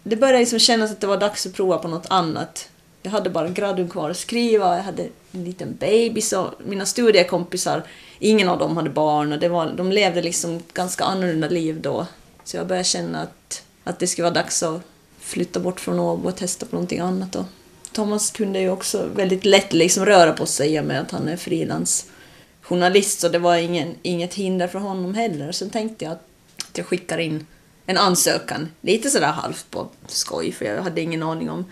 Det 0.03 0.15
började 0.15 0.39
liksom 0.39 0.59
kännas 0.59 0.91
att 0.91 1.01
det 1.01 1.07
var 1.07 1.17
dags 1.17 1.45
att 1.45 1.53
prova 1.53 1.77
på 1.77 1.87
något 1.87 2.05
annat. 2.09 2.69
Jag 3.03 3.11
hade 3.11 3.29
bara 3.29 3.49
graden 3.49 3.89
kvar 3.89 4.09
att 4.09 4.17
skriva, 4.17 4.75
jag 4.75 4.83
hade 4.83 5.07
en 5.31 5.43
liten 5.43 5.75
bebis 5.79 6.33
och 6.33 6.47
mina 6.65 6.85
studiekompisar, 6.85 7.83
ingen 8.19 8.49
av 8.49 8.59
dem 8.59 8.77
hade 8.77 8.89
barn 8.89 9.33
och 9.33 9.39
det 9.39 9.49
var, 9.49 9.73
de 9.77 9.91
levde 9.91 10.21
liksom 10.21 10.63
ganska 10.73 11.03
annorlunda 11.03 11.49
liv 11.49 11.81
då. 11.81 12.07
Så 12.43 12.57
jag 12.57 12.67
började 12.67 12.83
känna 12.83 13.21
att, 13.21 13.63
att 13.83 13.99
det 13.99 14.07
skulle 14.07 14.23
vara 14.23 14.33
dags 14.33 14.63
att 14.63 14.81
flytta 15.19 15.59
bort 15.59 15.79
från 15.79 15.99
Åbo 15.99 16.27
och 16.27 16.35
testa 16.35 16.65
på 16.65 16.75
någonting 16.75 16.99
annat. 16.99 17.35
Och 17.35 17.45
Thomas 17.91 18.31
kunde 18.31 18.59
ju 18.59 18.69
också 18.69 19.07
väldigt 19.15 19.45
lätt 19.45 19.73
liksom 19.73 20.05
röra 20.05 20.33
på 20.33 20.45
sig 20.45 20.73
i 20.73 20.79
och 20.79 20.85
med 20.85 21.01
att 21.01 21.11
han 21.11 21.27
är 21.27 21.37
frilansjournalist 21.37 23.19
så 23.19 23.29
det 23.29 23.39
var 23.39 23.57
ingen, 23.57 23.95
inget 24.01 24.33
hinder 24.33 24.67
för 24.67 24.79
honom 24.79 25.13
heller. 25.13 25.51
Sen 25.51 25.69
tänkte 25.69 26.05
jag 26.05 26.11
att 26.11 26.27
jag 26.73 26.85
skickar 26.85 27.17
in 27.17 27.47
en 27.85 27.97
ansökan, 27.97 28.69
lite 28.81 29.09
sådär 29.09 29.31
halvt 29.31 29.71
på 29.71 29.87
skoj 30.07 30.51
för 30.51 30.65
jag 30.65 30.83
hade 30.83 31.01
ingen 31.01 31.23
aning 31.23 31.49
om, 31.49 31.65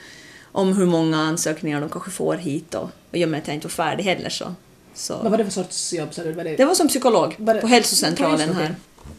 om 0.44 0.74
hur 0.78 0.86
många 0.86 1.18
ansökningar 1.18 1.82
de 1.82 1.90
kanske 1.90 2.12
får 2.12 2.36
hit 2.36 2.76
och, 2.76 2.90
och 3.12 3.18
i 3.18 3.26
och 3.26 3.30
med 3.30 3.38
att 3.38 3.48
jag 3.48 3.56
inte 3.56 3.68
var 3.68 3.72
färdig 3.72 4.04
heller 4.04 4.30
så. 4.30 4.56
så. 4.94 5.18
Vad 5.18 5.32
var 5.32 5.38
det 5.38 5.44
för 5.44 5.52
sorts 5.52 5.94
jobb? 5.94 6.14
Så 6.14 6.24
det, 6.24 6.56
det 6.56 6.66
var 6.66 6.74
som 6.76 6.88
psykolog 6.88 7.36
Var 7.38 7.54
det- 7.54 7.62
på 7.62 7.68
hälsocentralen 7.68 8.54
här. 8.54 8.76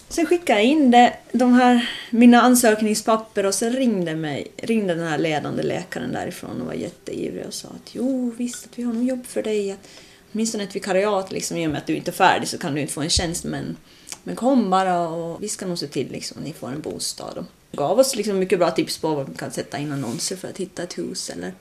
Sen 0.08 0.26
skickade 0.26 0.60
jag 0.60 0.68
in 0.68 0.90
det, 0.90 1.14
de 1.32 1.52
här, 1.54 1.90
mina 2.10 2.40
ansökningspapper 2.40 3.46
och 3.46 3.54
sen 3.54 3.72
ringde, 3.72 4.14
mig, 4.14 4.52
ringde 4.56 4.94
den 4.94 5.06
här 5.06 5.18
ledande 5.18 5.62
läkaren 5.62 6.12
därifrån 6.12 6.60
och 6.60 6.66
var 6.66 6.74
jätteivrig 6.74 7.46
och 7.46 7.54
sa 7.54 7.68
att 7.68 7.94
jo 7.94 8.34
visst, 8.38 8.64
att 8.64 8.78
vi 8.78 8.82
har 8.82 8.92
nog 8.92 9.04
jobb 9.04 9.26
för 9.26 9.42
dig. 9.42 9.72
Att, 9.72 9.88
åtminstone 10.32 10.64
ett 10.64 10.76
vikariat 10.76 11.32
liksom, 11.32 11.56
i 11.56 11.66
och 11.66 11.70
med 11.70 11.78
att 11.78 11.86
du 11.86 11.96
inte 11.96 12.10
är 12.10 12.12
färdig 12.12 12.48
så 12.48 12.58
kan 12.58 12.74
du 12.74 12.80
inte 12.80 12.92
få 12.92 13.00
en 13.00 13.10
tjänst 13.10 13.44
men, 13.44 13.76
men 14.24 14.36
kom 14.36 14.70
bara 14.70 15.08
och 15.08 15.42
vi 15.42 15.48
ska 15.48 15.66
nog 15.66 15.78
se 15.78 15.86
till 15.86 16.12
liksom, 16.12 16.38
att 16.38 16.44
ni 16.44 16.52
får 16.52 16.68
en 16.68 16.80
bostad. 16.80 17.38
Och 17.38 17.44
gav 17.72 17.98
oss 17.98 18.16
liksom 18.16 18.38
mycket 18.38 18.58
bra 18.58 18.70
tips 18.70 18.98
på 18.98 19.14
vad 19.14 19.28
man 19.28 19.36
kan 19.36 19.50
sätta 19.50 19.78
in 19.78 19.92
annonser 19.92 20.36
för 20.36 20.48
att 20.48 20.58
hitta 20.58 20.82
ett 20.82 20.98
hus 20.98 21.30
eller... 21.30 21.54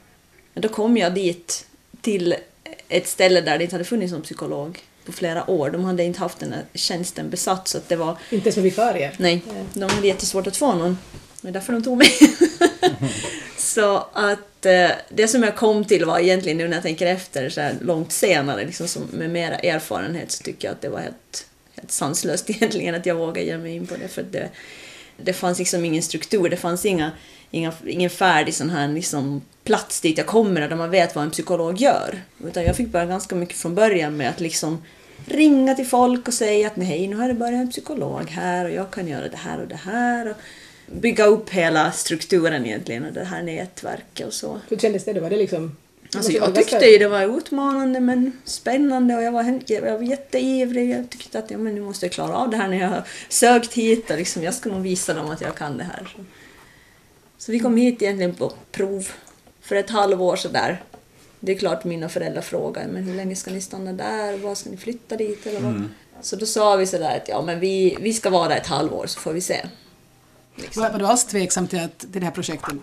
Men 0.53 0.61
då 0.61 0.69
kom 0.69 0.97
jag 0.97 1.13
dit 1.13 1.65
till 2.01 2.35
ett 2.89 3.07
ställe 3.07 3.41
där 3.41 3.57
det 3.57 3.63
inte 3.63 3.75
hade 3.75 3.85
funnits 3.85 4.13
någon 4.13 4.21
psykolog 4.21 4.79
på 5.05 5.11
flera 5.11 5.49
år. 5.49 5.69
De 5.69 5.83
hade 5.83 6.03
inte 6.03 6.19
haft 6.19 6.39
den 6.39 6.53
här 6.53 6.65
tjänsten 6.73 7.29
besatt 7.29 7.67
så 7.67 7.77
att 7.77 7.89
det 7.89 7.95
var 7.95 8.17
Inte 8.29 8.51
med 8.55 8.63
vikarier? 8.63 9.15
Nej, 9.17 9.41
de 9.73 9.89
hade 9.89 10.07
jättesvårt 10.07 10.47
att 10.47 10.57
få 10.57 10.73
någon. 10.75 10.97
Det 11.41 11.47
är 11.47 11.51
därför 11.51 11.73
de 11.73 11.83
tog 11.83 11.97
mig. 11.97 12.11
så 13.57 14.05
att 14.13 14.65
eh, 14.65 14.91
det 15.09 15.27
som 15.27 15.43
jag 15.43 15.55
kom 15.55 15.85
till 15.85 16.05
var 16.05 16.19
egentligen 16.19 16.57
nu 16.57 16.67
när 16.67 16.77
jag 16.77 16.83
tänker 16.83 17.07
efter 17.07 17.49
så 17.49 17.61
här 17.61 17.75
långt 17.81 18.11
senare, 18.11 18.65
liksom 18.65 18.87
som, 18.87 19.03
med 19.11 19.29
mera 19.29 19.55
erfarenhet, 19.55 20.31
så 20.31 20.43
tycker 20.43 20.67
jag 20.67 20.75
att 20.75 20.81
det 20.81 20.89
var 20.89 20.99
helt, 20.99 21.45
helt 21.81 21.91
sanslöst 21.91 22.49
egentligen 22.49 22.95
att 22.95 23.05
jag 23.05 23.15
vågade 23.15 23.41
ge 23.41 23.57
mig 23.57 23.75
in 23.75 23.87
på 23.87 23.95
det. 23.95 24.07
För 24.07 24.23
det, 24.23 24.49
det 25.17 25.33
fanns 25.33 25.59
liksom 25.59 25.85
ingen 25.85 26.03
struktur, 26.03 26.49
det 26.49 26.57
fanns 26.57 26.85
inga, 26.85 27.11
inga, 27.51 27.73
ingen 27.85 28.09
färdig 28.09 28.53
sån 28.53 28.69
här 28.69 28.87
liksom 28.87 29.41
plats 29.63 30.01
dit 30.01 30.17
jag 30.17 30.27
kommer 30.27 30.69
där 30.69 30.75
man 30.75 30.89
vet 30.89 31.15
vad 31.15 31.23
en 31.23 31.31
psykolog 31.31 31.77
gör. 31.77 32.21
Utan 32.45 32.63
jag 32.63 32.75
fick 32.75 32.87
börja 32.87 33.05
ganska 33.05 33.35
mycket 33.35 33.57
från 33.57 33.75
början 33.75 34.17
med 34.17 34.29
att 34.29 34.39
liksom 34.39 34.83
ringa 35.25 35.75
till 35.75 35.87
folk 35.87 36.27
och 36.27 36.33
säga 36.33 36.67
att 36.67 36.75
nej, 36.75 37.07
nu 37.07 37.15
har 37.15 37.27
det 37.27 37.33
börjat 37.33 37.61
en 37.61 37.71
psykolog 37.71 38.29
här 38.29 38.65
och 38.65 38.71
jag 38.71 38.91
kan 38.91 39.07
göra 39.07 39.27
det 39.27 39.37
här 39.37 39.61
och 39.61 39.67
det 39.67 39.79
här. 39.83 40.29
Och 40.29 40.35
bygga 40.91 41.25
upp 41.25 41.49
hela 41.49 41.91
strukturen 41.91 42.65
egentligen 42.65 43.05
och 43.05 43.13
det 43.13 43.23
här 43.23 43.43
nätverket 43.43 44.27
och 44.27 44.33
så. 44.33 44.59
Hur 44.69 44.77
kändes 44.77 45.05
det 45.05 45.13
då? 45.13 45.21
Var 45.21 45.29
det 45.29 45.37
liksom... 45.37 45.75
Alltså 46.15 46.31
jag 46.31 46.55
tyckte 46.55 46.85
ju 46.85 46.97
det 46.97 47.07
var 47.07 47.37
utmanande 47.37 47.99
men 47.99 48.41
spännande 48.43 49.15
och 49.15 49.23
jag 49.23 49.31
var, 49.31 49.61
jag 49.65 49.81
var 49.81 50.01
jätteivrig. 50.01 50.91
Jag 50.91 51.09
tyckte 51.09 51.39
att 51.39 51.51
ja, 51.51 51.57
men 51.57 51.75
nu 51.75 51.81
måste 51.81 52.05
jag 52.05 52.13
klara 52.13 52.35
av 52.35 52.49
det 52.49 52.57
här 52.57 52.67
när 52.67 52.79
jag 52.79 52.89
har 52.89 53.03
sökt 53.29 53.73
hit 53.73 54.09
och 54.09 54.17
liksom, 54.17 54.43
jag 54.43 54.53
ska 54.53 54.69
nog 54.69 54.81
visa 54.81 55.13
dem 55.13 55.29
att 55.31 55.41
jag 55.41 55.55
kan 55.55 55.77
det 55.77 55.83
här. 55.83 56.13
Så, 56.15 56.23
så 57.37 57.51
vi 57.51 57.59
kom 57.59 57.77
hit 57.77 58.01
egentligen 58.01 58.35
på 58.35 58.53
prov 58.71 59.11
för 59.61 59.75
ett 59.75 59.89
halvår 59.89 60.35
sådär. 60.35 60.83
Det 61.39 61.51
är 61.51 61.57
klart 61.57 61.83
mina 61.83 62.09
föräldrar 62.09 62.41
frågade 62.41 62.87
men 62.87 63.03
hur 63.03 63.15
länge 63.15 63.35
ska 63.35 63.51
ni 63.51 63.61
stanna 63.61 63.93
där? 63.93 64.37
Vad 64.37 64.57
ska 64.57 64.69
ni 64.69 64.77
flytta 64.77 65.17
dit? 65.17 65.45
Eller 65.47 65.59
vad? 65.59 65.89
Så 66.21 66.35
då 66.35 66.45
sa 66.45 66.75
vi 66.75 66.87
sådär 66.87 67.17
att 67.17 67.29
ja 67.29 67.41
men 67.41 67.59
vi, 67.59 67.97
vi 68.01 68.13
ska 68.13 68.29
vara 68.29 68.47
där 68.47 68.57
ett 68.57 68.67
halvår 68.67 69.05
så 69.07 69.19
får 69.19 69.33
vi 69.33 69.41
se. 69.41 69.65
Var, 70.75 70.89
var 70.89 70.99
du 70.99 71.05
alls 71.05 71.25
tveksam 71.25 71.67
till, 71.67 71.79
att, 71.79 71.99
till 71.99 72.09
det 72.11 72.25
här 72.25 72.31
projektet? 72.31 72.73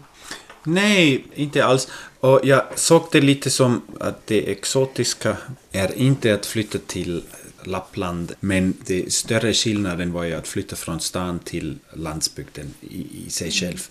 Nej, 0.65 1.25
inte 1.35 1.65
alls. 1.65 1.88
Och 2.21 2.41
jag 2.45 2.62
såg 2.75 3.09
det 3.12 3.21
lite 3.21 3.50
som 3.50 3.83
att 4.00 4.27
det 4.27 4.50
exotiska 4.50 5.37
är 5.73 5.99
inte 5.99 6.35
att 6.35 6.47
flytta 6.47 6.79
till 6.79 7.23
Lappland, 7.65 8.33
men 8.41 8.75
det 8.87 9.12
större 9.12 9.53
skillnaden 9.53 10.12
var 10.12 10.25
ju 10.25 10.35
att 10.35 10.49
flytta 10.49 10.77
från 10.77 11.00
stan 11.00 11.38
till 11.38 11.79
landsbygden 11.93 12.75
i, 12.81 13.07
i 13.27 13.31
sig 13.31 13.50
själv. 13.50 13.88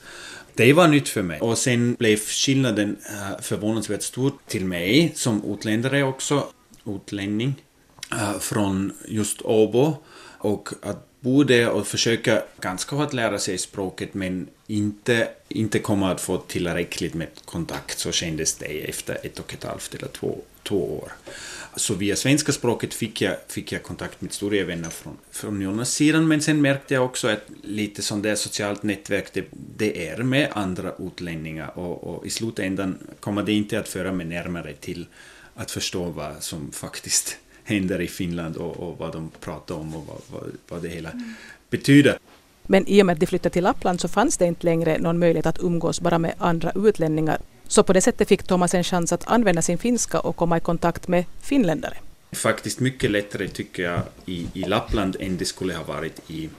Det 0.54 0.74
var 0.74 0.88
nytt 0.88 1.10
för 1.10 1.22
mig. 1.22 1.40
Och 1.40 1.58
sen 1.58 1.96
blev 2.00 2.18
skillnaden 2.18 2.90
uh, 2.90 3.42
förvånansvärt 3.42 4.04
stor 4.04 4.32
till 4.48 4.66
mig 4.66 5.12
som 5.16 5.54
utländare 5.54 6.04
också, 6.04 6.48
utlänning, 6.86 7.56
uh, 8.14 8.40
från 8.40 8.94
just 9.08 9.42
Åbo. 9.42 9.96
Och 10.40 10.70
att 10.82 11.08
bo 11.20 11.44
där 11.44 11.70
och 11.70 11.88
försöka 11.88 12.44
ganska 12.62 12.96
hårt 12.96 13.14
lära 13.14 13.40
sig 13.40 13.58
språket 13.58 14.14
men 14.14 14.48
inte, 14.68 15.30
inte 15.50 15.80
komma 15.80 16.12
att 16.12 16.22
få 16.22 16.38
tillräckligt 16.38 17.14
med 17.14 17.28
kontakt 17.46 18.00
så 18.00 18.12
kändes 18.12 18.56
det 18.56 18.66
efter 18.66 19.18
ett 19.24 19.40
och 19.40 19.54
ett 19.54 19.64
halvt 19.64 19.96
eller 19.96 20.08
två, 20.08 20.38
två 20.64 20.98
år. 20.98 21.12
Så 21.76 21.94
via 21.94 22.16
svenska 22.16 22.52
språket 22.52 22.94
fick 22.94 23.22
jag, 23.22 23.36
fick 23.48 23.72
jag 23.72 23.84
kontakt 23.84 24.22
med 24.22 24.34
stora 24.34 24.64
vänner 24.64 24.90
från, 24.90 25.18
från 25.32 25.62
Jonas 25.62 25.94
sidan 25.94 26.28
men 26.28 26.42
sen 26.42 26.62
märkte 26.62 26.94
jag 26.94 27.06
också 27.06 27.28
att 27.28 27.50
lite 27.64 28.02
sånt 28.02 28.24
där 28.24 28.36
socialt 28.36 28.84
nätverk 28.84 29.34
det, 29.34 29.46
det 29.78 30.08
är 30.08 30.18
med 30.18 30.50
andra 30.52 30.94
utlänningar 31.00 31.78
och, 31.78 32.04
och 32.04 32.26
i 32.26 32.30
slutändan 32.30 32.98
kommer 33.20 33.44
det 33.44 33.54
inte 33.54 33.80
att 33.80 33.88
föra 33.88 34.12
mig 34.12 34.26
närmare 34.26 34.74
till 34.74 35.06
att 35.56 35.72
förstå 35.72 36.06
vad 36.06 36.44
som 36.44 36.72
faktiskt 36.72 37.38
händer 37.64 38.02
i 38.02 38.08
Finland 38.08 38.58
och, 38.58 38.78
och 38.78 38.98
vad 38.98 39.14
de 39.14 39.32
pratar 39.40 39.76
om 39.76 39.96
och 39.96 40.06
vad, 40.08 40.22
vad, 40.42 40.52
vad 40.68 40.82
det 40.82 40.90
hela 40.90 41.12
betyder. 41.70 42.18
Men 42.68 42.88
i 42.88 43.02
och 43.02 43.06
med 43.06 43.14
att 43.14 43.20
de 43.20 43.26
flyttade 43.26 43.54
till 43.54 43.64
Lappland 43.64 44.02
så 44.02 44.08
fanns 44.08 44.38
det 44.38 44.46
inte 44.46 44.66
längre 44.66 44.98
någon 44.98 45.20
möjlighet 45.20 45.46
att 45.46 45.60
umgås 45.60 46.02
bara 46.02 46.20
med 46.20 46.34
andra 46.38 46.72
utlänningar. 46.76 47.42
Så 47.68 47.84
på 47.84 47.94
det 47.94 48.02
sättet 48.02 48.28
fick 48.28 48.44
Thomas 48.44 48.74
en 48.74 48.84
chans 48.84 49.14
att 49.14 49.28
använda 49.28 49.62
sin 49.62 49.78
finska 49.78 50.20
och 50.20 50.36
komma 50.36 50.58
i 50.58 50.60
kontakt 50.60 51.08
med 51.08 51.26
finländare. 51.42 51.98
Faktiskt 52.32 52.80
mycket 52.80 53.12
lättare 53.12 53.48
tycker 53.48 53.84
jag 53.84 54.02
i, 54.26 54.48
i 54.54 54.64
Lappland 54.64 55.18
än 55.20 55.38
det 55.38 55.46
skulle 55.46 55.74
ha 55.74 55.84
varit 55.84 56.22
i, 56.28 56.50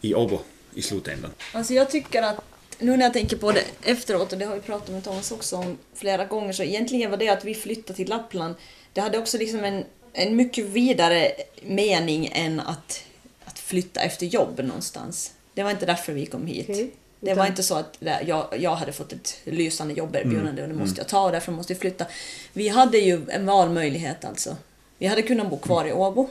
i 0.00 0.14
Åbo 0.14 0.38
i 0.74 0.82
slutändan. 0.82 1.30
Alltså 1.52 1.74
jag 1.74 1.90
tycker 1.90 2.22
att 2.22 2.40
nu 2.78 2.96
när 2.96 3.04
jag 3.04 3.12
tänker 3.12 3.36
på 3.36 3.52
det 3.52 3.64
efteråt, 3.82 4.32
och 4.32 4.38
det 4.38 4.44
har 4.44 4.54
vi 4.54 4.60
pratat 4.60 4.88
med 4.88 5.04
Thomas 5.04 5.32
också 5.32 5.56
om 5.56 5.78
flera 5.94 6.24
gånger, 6.24 6.52
så 6.52 6.62
egentligen 6.62 7.10
var 7.10 7.18
det 7.18 7.28
att 7.28 7.44
vi 7.44 7.54
flyttade 7.54 7.96
till 7.96 8.08
Lappland, 8.08 8.54
det 8.92 9.00
hade 9.00 9.18
också 9.18 9.38
liksom 9.38 9.64
en, 9.64 9.84
en 10.12 10.36
mycket 10.36 10.64
vidare 10.64 11.32
mening 11.62 12.30
än 12.32 12.60
att, 12.60 13.04
att 13.44 13.58
flytta 13.58 14.00
efter 14.00 14.26
jobb 14.26 14.60
någonstans. 14.64 15.32
Det 15.58 15.64
var 15.64 15.70
inte 15.70 15.86
därför 15.86 16.12
vi 16.12 16.26
kom 16.26 16.46
hit. 16.46 16.66
Okej. 16.70 16.90
Det 17.20 17.34
var 17.34 17.46
inte 17.46 17.62
så 17.62 17.74
att 17.74 17.96
jag, 18.00 18.46
jag 18.58 18.74
hade 18.74 18.92
fått 18.92 19.12
ett 19.12 19.40
lysande 19.44 19.94
jobberbjudande 19.94 20.62
och 20.62 20.68
det 20.68 20.74
måste 20.74 21.00
jag 21.00 21.08
ta 21.08 21.24
och 21.24 21.32
därför 21.32 21.52
måste 21.52 21.72
jag 21.72 21.80
flytta. 21.80 22.06
Vi 22.52 22.68
hade 22.68 22.98
ju 22.98 23.20
en 23.28 23.46
valmöjlighet 23.46 24.24
alltså. 24.24 24.56
Vi 24.98 25.06
hade 25.06 25.22
kunnat 25.22 25.50
bo 25.50 25.58
kvar 25.58 25.84
i 25.84 25.92
Åbo. 25.92 26.28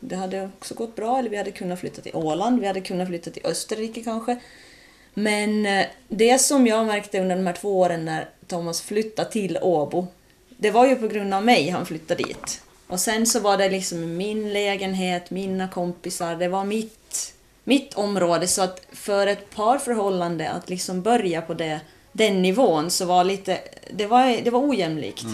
Det 0.00 0.16
hade 0.16 0.50
också 0.58 0.74
gått 0.74 0.96
bra. 0.96 1.18
Eller 1.18 1.30
vi 1.30 1.36
hade 1.36 1.50
kunnat 1.50 1.80
flytta 1.80 2.02
till 2.02 2.14
Åland. 2.14 2.60
Vi 2.60 2.66
hade 2.66 2.80
kunnat 2.80 3.08
flytta 3.08 3.30
till 3.30 3.46
Österrike 3.46 4.02
kanske. 4.02 4.38
Men 5.14 5.66
eh, 5.66 5.86
det 6.08 6.38
som 6.38 6.66
jag 6.66 6.86
märkte 6.86 7.20
under 7.20 7.36
de 7.36 7.46
här 7.46 7.54
två 7.54 7.80
åren 7.80 8.04
när 8.04 8.28
Thomas 8.46 8.80
flyttade 8.80 9.30
till 9.30 9.58
Åbo, 9.62 10.06
det 10.48 10.70
var 10.70 10.86
ju 10.86 10.96
på 10.96 11.08
grund 11.08 11.34
av 11.34 11.44
mig 11.44 11.70
han 11.70 11.86
flyttade 11.86 12.22
dit. 12.22 12.62
Och 12.86 13.00
sen 13.00 13.26
så 13.26 13.40
var 13.40 13.56
det 13.56 13.68
liksom 13.68 14.16
min 14.16 14.52
lägenhet, 14.52 15.30
mina 15.30 15.68
kompisar, 15.68 16.36
det 16.36 16.48
var 16.48 16.64
mitt, 16.64 16.97
mitt 17.68 17.94
område. 17.94 18.46
Så 18.48 18.62
att 18.62 18.86
för 18.92 19.26
ett 19.26 19.50
parförhållande 19.50 20.50
att 20.50 20.70
liksom 20.70 21.02
börja 21.02 21.42
på 21.42 21.54
det, 21.54 21.80
den 22.12 22.42
nivån 22.42 22.90
så 22.90 23.04
var 23.06 23.24
lite, 23.24 23.58
det 23.92 24.06
var, 24.06 24.44
det 24.44 24.50
var 24.50 24.68
ojämlikt. 24.68 25.24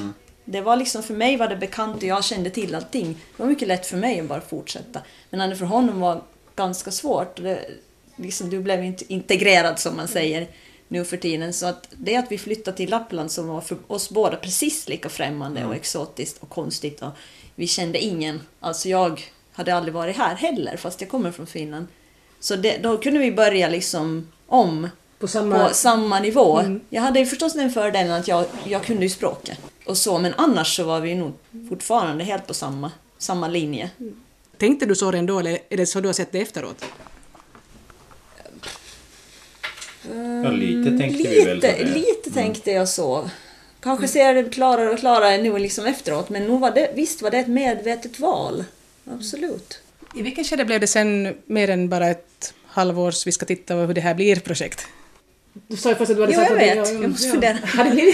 Det 0.44 0.60
var 0.60 0.76
liksom, 0.76 1.02
för 1.02 1.14
mig 1.14 1.36
var 1.36 1.48
det 1.48 1.56
bekant 1.56 1.96
och 1.96 2.02
jag 2.02 2.24
kände 2.24 2.50
till 2.50 2.74
allting. 2.74 3.18
Det 3.36 3.42
var 3.42 3.50
mycket 3.50 3.68
lätt 3.68 3.86
för 3.86 3.96
mig 3.96 4.20
att 4.20 4.26
bara 4.26 4.40
fortsätta. 4.40 5.00
Men 5.30 5.56
för 5.56 5.66
honom 5.66 6.00
var 6.00 6.22
ganska 6.56 6.90
svårt. 6.90 7.36
Det, 7.36 7.70
liksom, 8.16 8.50
du 8.50 8.60
blev 8.60 8.84
inte 8.84 9.12
integrerad 9.12 9.78
som 9.78 9.96
man 9.96 10.08
säger 10.08 10.46
nu 10.88 11.04
för 11.04 11.16
tiden. 11.16 11.52
Så 11.52 11.66
att 11.66 11.88
det 11.90 12.16
att 12.16 12.32
vi 12.32 12.38
flyttade 12.38 12.76
till 12.76 12.90
Lappland 12.90 13.30
som 13.30 13.48
var 13.48 13.60
för 13.60 13.76
oss 13.86 14.10
båda 14.10 14.36
precis 14.36 14.88
lika 14.88 15.08
främmande 15.08 15.64
och 15.64 15.74
exotiskt 15.74 16.42
och 16.42 16.48
konstigt. 16.48 17.02
Och 17.02 17.10
vi 17.54 17.66
kände 17.66 17.98
ingen, 17.98 18.40
alltså 18.60 18.88
jag 18.88 19.22
hade 19.52 19.74
aldrig 19.74 19.94
varit 19.94 20.16
här 20.16 20.34
heller 20.34 20.76
fast 20.76 21.00
jag 21.00 21.10
kommer 21.10 21.30
från 21.30 21.46
Finland. 21.46 21.86
Så 22.44 22.56
det, 22.56 22.76
då 22.78 22.98
kunde 22.98 23.20
vi 23.20 23.32
börja 23.32 23.68
liksom 23.68 24.28
om 24.46 24.88
På 25.18 25.28
samma... 25.28 25.68
på 25.68 25.74
samma 25.74 26.20
nivå. 26.20 26.62
Jag 26.90 27.02
hade 27.02 27.18
ju 27.18 27.26
förstås 27.26 27.52
den 27.52 27.70
fördelen 27.70 28.12
att 28.12 28.28
jag, 28.28 28.46
jag 28.64 28.84
kunde 28.84 29.02
ju 29.02 29.08
språket. 29.10 29.58
Och 29.86 29.96
så, 29.96 30.18
men 30.18 30.34
annars 30.36 30.76
så 30.76 30.84
var 30.84 31.00
vi 31.00 31.14
nog 31.14 31.32
fortfarande 31.68 32.24
helt 32.24 32.46
på 32.46 32.54
samma, 32.54 32.90
samma 33.18 33.48
linje. 33.48 33.90
Tänkte 34.58 34.86
du 34.86 34.94
så 34.94 35.10
redan 35.10 35.26
då 35.26 35.38
eller 35.38 35.58
är 35.68 35.76
det 35.76 35.86
så 35.86 36.00
du 36.00 36.08
har 36.08 36.12
sett 36.12 36.32
det 36.32 36.40
efteråt? 36.40 36.84
Ja, 40.44 40.50
lite 40.50 40.98
tänkte 40.98 41.28
vi 41.28 41.44
väl 41.44 41.60
på 41.60 41.66
Lite, 41.66 41.76
det. 41.78 41.94
lite 41.94 42.30
tänkte 42.30 42.70
jag 42.70 42.88
så. 42.88 43.30
Kanske 43.80 44.08
ser 44.08 44.34
det 44.34 44.50
klarare 44.50 44.90
och 44.90 44.98
klarare 44.98 45.42
nu 45.42 45.58
liksom 45.58 45.86
efteråt, 45.86 46.28
men 46.28 46.44
nog 46.44 46.60
var 46.60 46.70
det, 46.70 46.90
visst 46.94 47.22
var 47.22 47.30
det 47.30 47.38
ett 47.38 47.48
medvetet 47.48 48.20
val. 48.20 48.64
Absolut. 49.10 49.80
I 50.14 50.22
vilken 50.22 50.44
skede 50.44 50.64
blev 50.64 50.80
det 50.80 50.86
sen 50.86 51.34
mer 51.46 51.70
än 51.70 51.88
bara 51.88 52.08
ett 52.08 52.54
halvårs 52.66 53.26
vi 53.26 53.32
ska 53.32 53.46
titta 53.46 53.74
på 53.74 53.80
hur 53.80 53.94
det 53.94 54.00
här 54.00 54.14
blir 54.14 54.36
projekt? 54.36 54.86
Du 55.68 55.76
sa 55.76 55.88
ju 55.88 55.94
först 55.94 56.10
att 56.10 56.16
du 56.16 56.22
hade 56.22 56.32
Jo, 56.34 56.40
sagt 56.40 56.50
jag 56.50 56.60
att 56.60 56.74
det- 56.76 56.80
vet. 56.80 56.88
ja, 56.88 56.94
ja, 56.94 57.00
Jag 57.02 57.10
måste 57.10 57.28
fundera. 57.30 57.58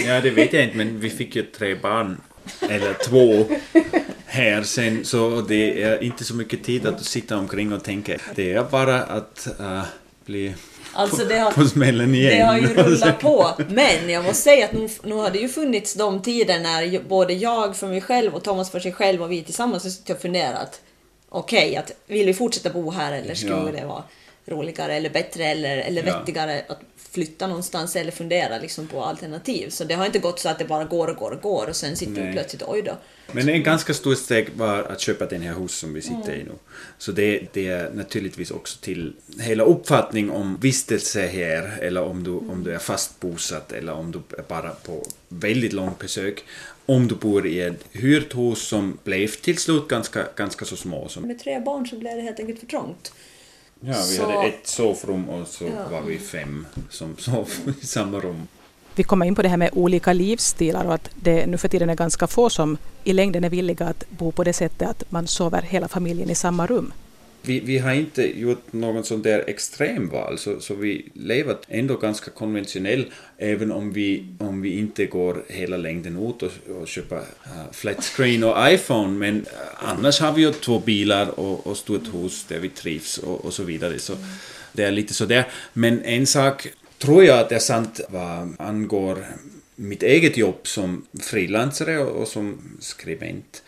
Ja, 0.15 0.21
det 0.21 0.29
vet 0.29 0.53
jag 0.53 0.63
inte, 0.63 0.77
men 0.77 0.99
vi 0.99 1.09
fick 1.09 1.35
ju 1.35 1.43
tre 1.43 1.75
barn, 1.75 2.17
eller 2.69 2.93
två, 2.93 3.45
här 4.25 4.63
sen, 4.63 5.05
så 5.05 5.41
det 5.41 5.83
är 5.83 6.03
inte 6.03 6.23
så 6.23 6.35
mycket 6.35 6.63
tid 6.63 6.85
att 6.87 7.05
sitta 7.05 7.37
omkring 7.37 7.73
och 7.73 7.83
tänka. 7.83 8.17
Det 8.35 8.53
är 8.53 8.63
bara 8.63 9.01
att 9.03 9.47
äh, 9.59 9.81
bli 10.25 10.53
Alltså 10.93 11.25
det 11.25 11.37
har, 11.39 11.51
på 11.51 11.65
smällen 11.65 12.15
igen. 12.15 12.37
det 12.37 12.43
har 12.45 12.57
ju 12.57 12.67
rullat 12.67 13.19
på. 13.19 13.49
Men 13.69 14.09
jag 14.09 14.23
måste 14.23 14.41
säga 14.43 14.65
att 14.65 14.73
nu, 14.73 14.89
nu 15.03 15.15
har 15.15 15.29
det 15.31 15.39
ju 15.39 15.47
funnits 15.49 15.93
de 15.93 16.21
tider 16.21 16.59
när 16.59 16.99
både 17.09 17.33
jag 17.33 17.75
för 17.75 17.87
mig 17.87 18.01
själv 18.01 18.33
och 18.35 18.43
Thomas 18.43 18.71
för 18.71 18.79
sig 18.79 18.91
själv 18.93 19.21
och 19.23 19.31
vi 19.31 19.43
tillsammans 19.43 19.83
har 19.83 19.89
suttit 19.89 20.15
och 20.15 20.21
funderat. 20.21 20.81
Okej, 21.33 21.75
att 21.75 21.91
vill 22.07 22.25
vi 22.25 22.33
fortsätta 22.33 22.69
bo 22.69 22.91
här 22.91 23.11
eller 23.13 23.35
skulle 23.35 23.51
Ja. 23.55 23.71
det 23.71 23.85
vara 23.85 24.03
roligare 24.45 24.93
eller 24.95 25.09
bättre 25.09 25.45
eller, 25.45 25.77
eller 25.77 26.07
Ja. 26.07 26.17
vettigare 26.19 26.65
att 26.69 26.79
flytta 27.11 27.47
någonstans 27.47 27.95
eller 27.95 28.11
fundera 28.11 28.57
liksom 28.57 28.87
på 28.87 29.03
alternativ. 29.03 29.69
Så 29.69 29.83
det 29.83 29.93
har 29.93 30.05
inte 30.05 30.19
gått 30.19 30.39
så 30.39 30.49
att 30.49 30.59
det 30.59 30.65
bara 30.65 30.83
går 30.83 31.07
och 31.07 31.15
går 31.15 31.31
och 31.31 31.41
går 31.41 31.67
och 31.69 31.75
sen 31.75 31.95
sitter 31.97 32.13
vi 32.13 32.21
Nej. 32.21 32.33
plötsligt 32.33 32.63
oj 32.67 32.81
då. 32.81 32.97
Men 33.31 33.49
en 33.49 33.63
ganska 33.63 33.93
stor 33.93 34.15
steg 34.15 34.49
var 34.55 34.83
att 34.83 34.99
köpa 34.99 35.25
den 35.25 35.41
här 35.41 35.53
hus 35.59 35.71
som 35.71 35.93
vi 35.93 36.01
sitter 36.01 36.33
i 36.33 36.43
nu. 36.43 36.51
Så 36.97 37.11
det, 37.11 37.47
det 37.53 37.67
är 37.67 37.91
naturligtvis 37.93 38.51
också 38.51 38.79
till 38.81 39.13
hela 39.39 39.63
uppfattning 39.63 40.31
om 40.31 40.57
vistelse 40.61 41.21
här 41.27 41.77
eller 41.81 42.03
om 42.03 42.23
du, 42.23 42.31
om 42.31 42.63
du 42.63 42.73
är 42.73 42.79
fast 42.79 43.19
bosatt 43.19 43.71
eller 43.71 43.93
om 43.93 44.11
du 44.11 44.21
är 44.37 44.43
bara 44.47 44.69
på 44.69 45.05
väldigt 45.29 45.73
långt 45.73 45.99
besök. 45.99 46.43
Om 46.95 47.07
du 47.07 47.15
bor 47.15 47.47
i 47.47 47.61
ett 47.61 47.83
hyrt 47.91 48.35
hus 48.37 48.59
som 48.67 48.97
blev 49.03 49.27
till 49.27 49.57
slut 49.57 49.87
ganska, 49.87 50.27
ganska 50.35 50.65
så 50.65 50.75
små. 50.75 51.07
Som, 51.07 51.23
Med 51.23 51.39
tre 51.39 51.59
barn 51.59 51.87
så 51.87 51.95
blev 51.95 52.15
det 52.15 52.21
helt 52.21 52.39
enkelt 52.39 52.59
för 52.59 52.65
trångt. 52.65 53.13
ja, 53.79 53.93
vi 54.09 54.15
Så- 54.17 54.23
hade 54.31 54.47
ett 54.47 54.67
sovrum 54.67 55.29
och 55.29 55.47
så 55.47 55.63
Ja. 55.65 55.89
var 55.91 56.01
vi 56.01 56.17
fem 56.17 56.65
som 56.89 57.15
sov 57.17 57.49
i 57.81 57.85
samma 57.85 58.19
rum. 58.19 58.47
Vi 58.95 59.03
kommer 59.03 59.25
in 59.25 59.35
på 59.35 59.41
det 59.41 59.49
här 59.49 59.57
med 59.57 59.69
olika 59.73 60.13
livsstilar 60.13 60.85
och 60.85 60.93
att 60.93 61.09
det 61.15 61.45
nu 61.45 61.57
för 61.57 61.67
tiden 61.67 61.89
är 61.89 61.95
ganska 61.95 62.27
få 62.27 62.49
som 62.49 62.77
i 63.03 63.13
längden 63.13 63.43
är 63.43 63.49
villiga 63.49 63.85
att 63.85 64.09
bo 64.09 64.31
på 64.31 64.43
det 64.43 64.53
sättet 64.53 64.89
att 64.89 65.11
man 65.11 65.27
sover 65.27 65.61
hela 65.61 65.87
familjen 65.87 66.29
i 66.29 66.35
samma 66.35 66.67
rum. 66.67 66.93
Vi, 67.43 67.59
vi 67.59 67.77
har 67.77 67.93
inte 67.93 68.39
gjort 68.39 68.73
någon 68.73 69.03
sån 69.03 69.21
där 69.21 69.43
extremval, 69.47 70.37
så, 70.37 70.59
så 70.59 70.73
vi 70.73 71.09
lever 71.13 71.57
ändå 71.67 71.95
ganska 71.95 72.31
konventionellt, 72.31 73.07
även 73.37 73.71
om 73.71 73.93
vi, 73.93 74.25
om 74.39 74.61
vi 74.61 74.77
inte 74.77 75.05
går 75.05 75.43
hela 75.47 75.77
längden 75.77 76.27
ut 76.27 76.43
och, 76.43 76.51
och 76.81 76.87
köper 76.87 77.17
uh, 77.17 77.71
flat 77.71 78.03
screen 78.03 78.43
och 78.43 78.71
iPhone, 78.73 79.17
men 79.17 79.35
uh, 79.35 79.45
annars 79.89 80.19
har 80.19 80.33
vi 80.33 80.41
ju 80.41 80.51
två 80.51 80.79
bilar 80.79 81.39
och, 81.39 81.67
och 81.67 81.77
stort 81.77 82.13
hus 82.13 82.45
där 82.47 82.59
vi 82.59 82.69
trivs 82.69 83.17
och, 83.17 83.45
och 83.45 83.53
så 83.53 83.63
vidare. 83.63 83.99
Så 83.99 84.13
det 84.73 84.83
är 84.83 84.91
lite 84.91 85.13
sådär. 85.13 85.47
Men 85.73 86.01
en 86.03 86.27
sak 86.27 86.67
tror 86.97 87.23
jag 87.23 87.39
att 87.39 87.51
är 87.51 87.59
sant 87.59 88.01
vad 88.09 88.55
angår 88.59 89.25
mitt 89.75 90.03
eget 90.03 90.37
jobb 90.37 90.59
som 90.63 91.05
frilansare 91.21 91.99
och, 91.99 92.21
och 92.21 92.27
som 92.27 92.77
skribent, 92.79 93.63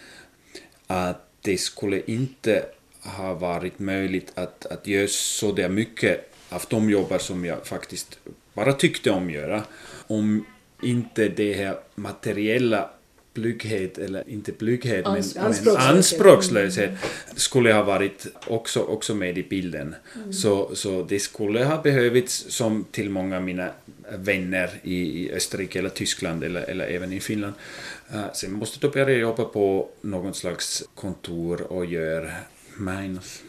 att 0.88 1.30
det 1.42 1.58
skulle 1.58 2.02
inte 2.06 2.66
ha 3.04 3.34
varit 3.34 3.80
möjligt 3.80 4.32
att, 4.36 4.66
att 4.66 4.88
göra 4.88 5.08
så 5.08 5.52
där 5.52 5.70
mycket 5.70 6.30
av 6.50 6.64
de 6.70 6.90
jobbar 6.90 7.18
som 7.18 7.46
jag 7.46 7.68
faktiskt 7.68 8.20
bara 8.54 8.74
tyckte 8.74 9.12
om 9.12 9.28
att 9.28 9.34
göra, 9.34 9.64
om 10.08 10.46
inte 10.82 11.28
det 11.28 11.54
här 11.54 11.78
materiella 11.96 12.90
blyghet, 13.34 13.98
eller 13.98 14.30
inte 14.30 14.52
blyghet, 14.52 15.06
men, 15.06 15.16
Ans- 15.16 15.36
men 15.36 15.46
anspråkslöshet. 15.46 15.96
anspråkslöshet 15.96 16.92
skulle 17.36 17.74
ha 17.74 17.84
varit 17.84 18.28
också, 18.48 18.80
också 18.80 19.16
med 19.16 19.38
i 19.38 19.44
bilden. 19.44 19.96
Mm. 20.16 20.34
Så, 20.34 20.76
så 20.76 21.04
det 21.04 21.20
skulle 21.20 21.64
ha 21.64 21.82
behövts, 21.82 22.46
som 22.50 22.86
till 22.92 23.10
många 23.10 23.38
av 23.38 23.44
mina 23.44 23.72
vänner 24.18 24.70
i, 24.84 25.24
i 25.24 25.34
Österrike 25.34 25.80
eller 25.80 25.90
Tyskland 25.90 26.44
eller, 26.44 26.62
eller 26.62 26.88
även 26.88 27.14
i 27.14 27.20
Finland. 27.20 27.54
Uh, 28.14 28.34
sen 28.34 28.52
måste 28.52 28.88
du 28.88 28.90
börja 28.90 29.18
jobba 29.18 29.46
på 29.46 29.90
någon 30.02 30.34
slags 30.34 30.84
kontor 30.96 31.62
och 31.62 31.86
göra 31.86 32.32
minus. 32.78 33.42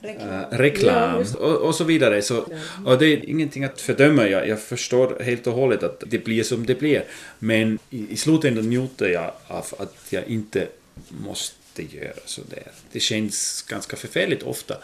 Reklam. 0.00 0.28
Uh, 0.28 0.58
reklam 0.58 1.24
och, 1.38 1.56
och 1.56 1.74
så 1.74 1.84
vidare. 1.84 2.22
Så, 2.22 2.46
och 2.86 2.98
det 2.98 3.06
är 3.06 3.28
ingenting 3.30 3.64
att 3.64 3.80
fördöma. 3.80 4.28
Jag, 4.28 4.48
jag 4.48 4.60
förstår 4.62 5.18
helt 5.20 5.46
och 5.46 5.52
hållet 5.52 5.82
att 5.82 6.02
det 6.06 6.24
blir 6.24 6.42
som 6.42 6.66
det 6.66 6.74
blir. 6.74 7.04
Men 7.38 7.78
i, 7.90 8.06
i 8.12 8.16
slutändan 8.16 8.68
njuter 8.70 9.08
jag 9.08 9.32
av 9.46 9.66
att 9.78 9.96
jag 10.10 10.24
inte 10.26 10.68
måste 11.08 11.82
göra 11.82 12.20
så 12.24 12.40
där. 12.50 12.72
Det 12.92 13.00
känns 13.00 13.62
ganska 13.68 13.96
förfärligt 13.96 14.42
ofta 14.42 14.74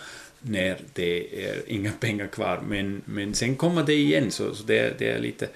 när 0.40 0.76
det 0.92 1.44
är 1.46 1.62
inga 1.66 1.92
pengar 1.92 2.26
kvar. 2.26 2.62
Men, 2.68 3.02
men 3.04 3.34
sen 3.34 3.56
kommer 3.56 3.82
det 3.82 3.94
igen, 3.94 4.30
så, 4.30 4.54
så 4.54 4.62
det, 4.64 4.78
är- 4.78 4.94
det 4.98 5.08
är 5.10 5.18
lite... 5.18 5.48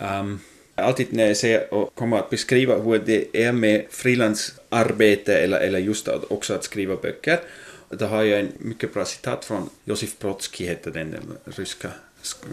Um, 0.00 0.40
alltid 0.74 1.12
när 1.12 1.26
jag 1.26 1.36
säger 1.36 1.74
och 1.74 1.94
kommer 1.94 2.18
att 2.18 2.30
beskriva 2.30 2.78
hur 2.78 2.98
det 2.98 3.44
är 3.44 3.52
med 3.52 3.84
frilansarbete 3.90 5.38
eller, 5.38 5.60
eller 5.60 5.78
just 5.78 6.08
att, 6.08 6.30
också 6.30 6.54
att 6.54 6.64
skriva 6.64 6.96
böcker, 6.96 7.40
då 7.88 8.06
har 8.06 8.22
jag 8.22 8.40
en 8.40 8.52
mycket 8.58 8.94
bra 8.94 9.04
citat 9.04 9.44
från 9.44 9.70
Josif 9.84 10.18
Brodsky, 10.18 10.66
heter 10.66 10.90
den, 10.90 11.10
den 11.10 11.36
ryska 11.44 11.88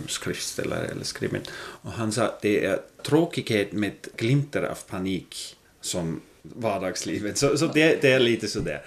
skriftställare 0.08 0.88
eller 0.88 1.04
skriven. 1.04 1.42
Och 1.58 1.92
han 1.92 2.12
sa 2.12 2.24
att 2.24 2.42
det 2.42 2.66
är 2.66 2.80
tråkighet 3.04 3.72
med 3.72 3.92
glimtar 4.16 4.64
av 4.64 4.78
panik 4.90 5.58
som 5.82 6.22
vardagslivet. 6.42 7.38
Så, 7.38 7.58
så 7.58 7.68
det, 7.68 8.02
det 8.02 8.12
är 8.12 8.20
lite 8.20 8.48
sådär. 8.48 8.82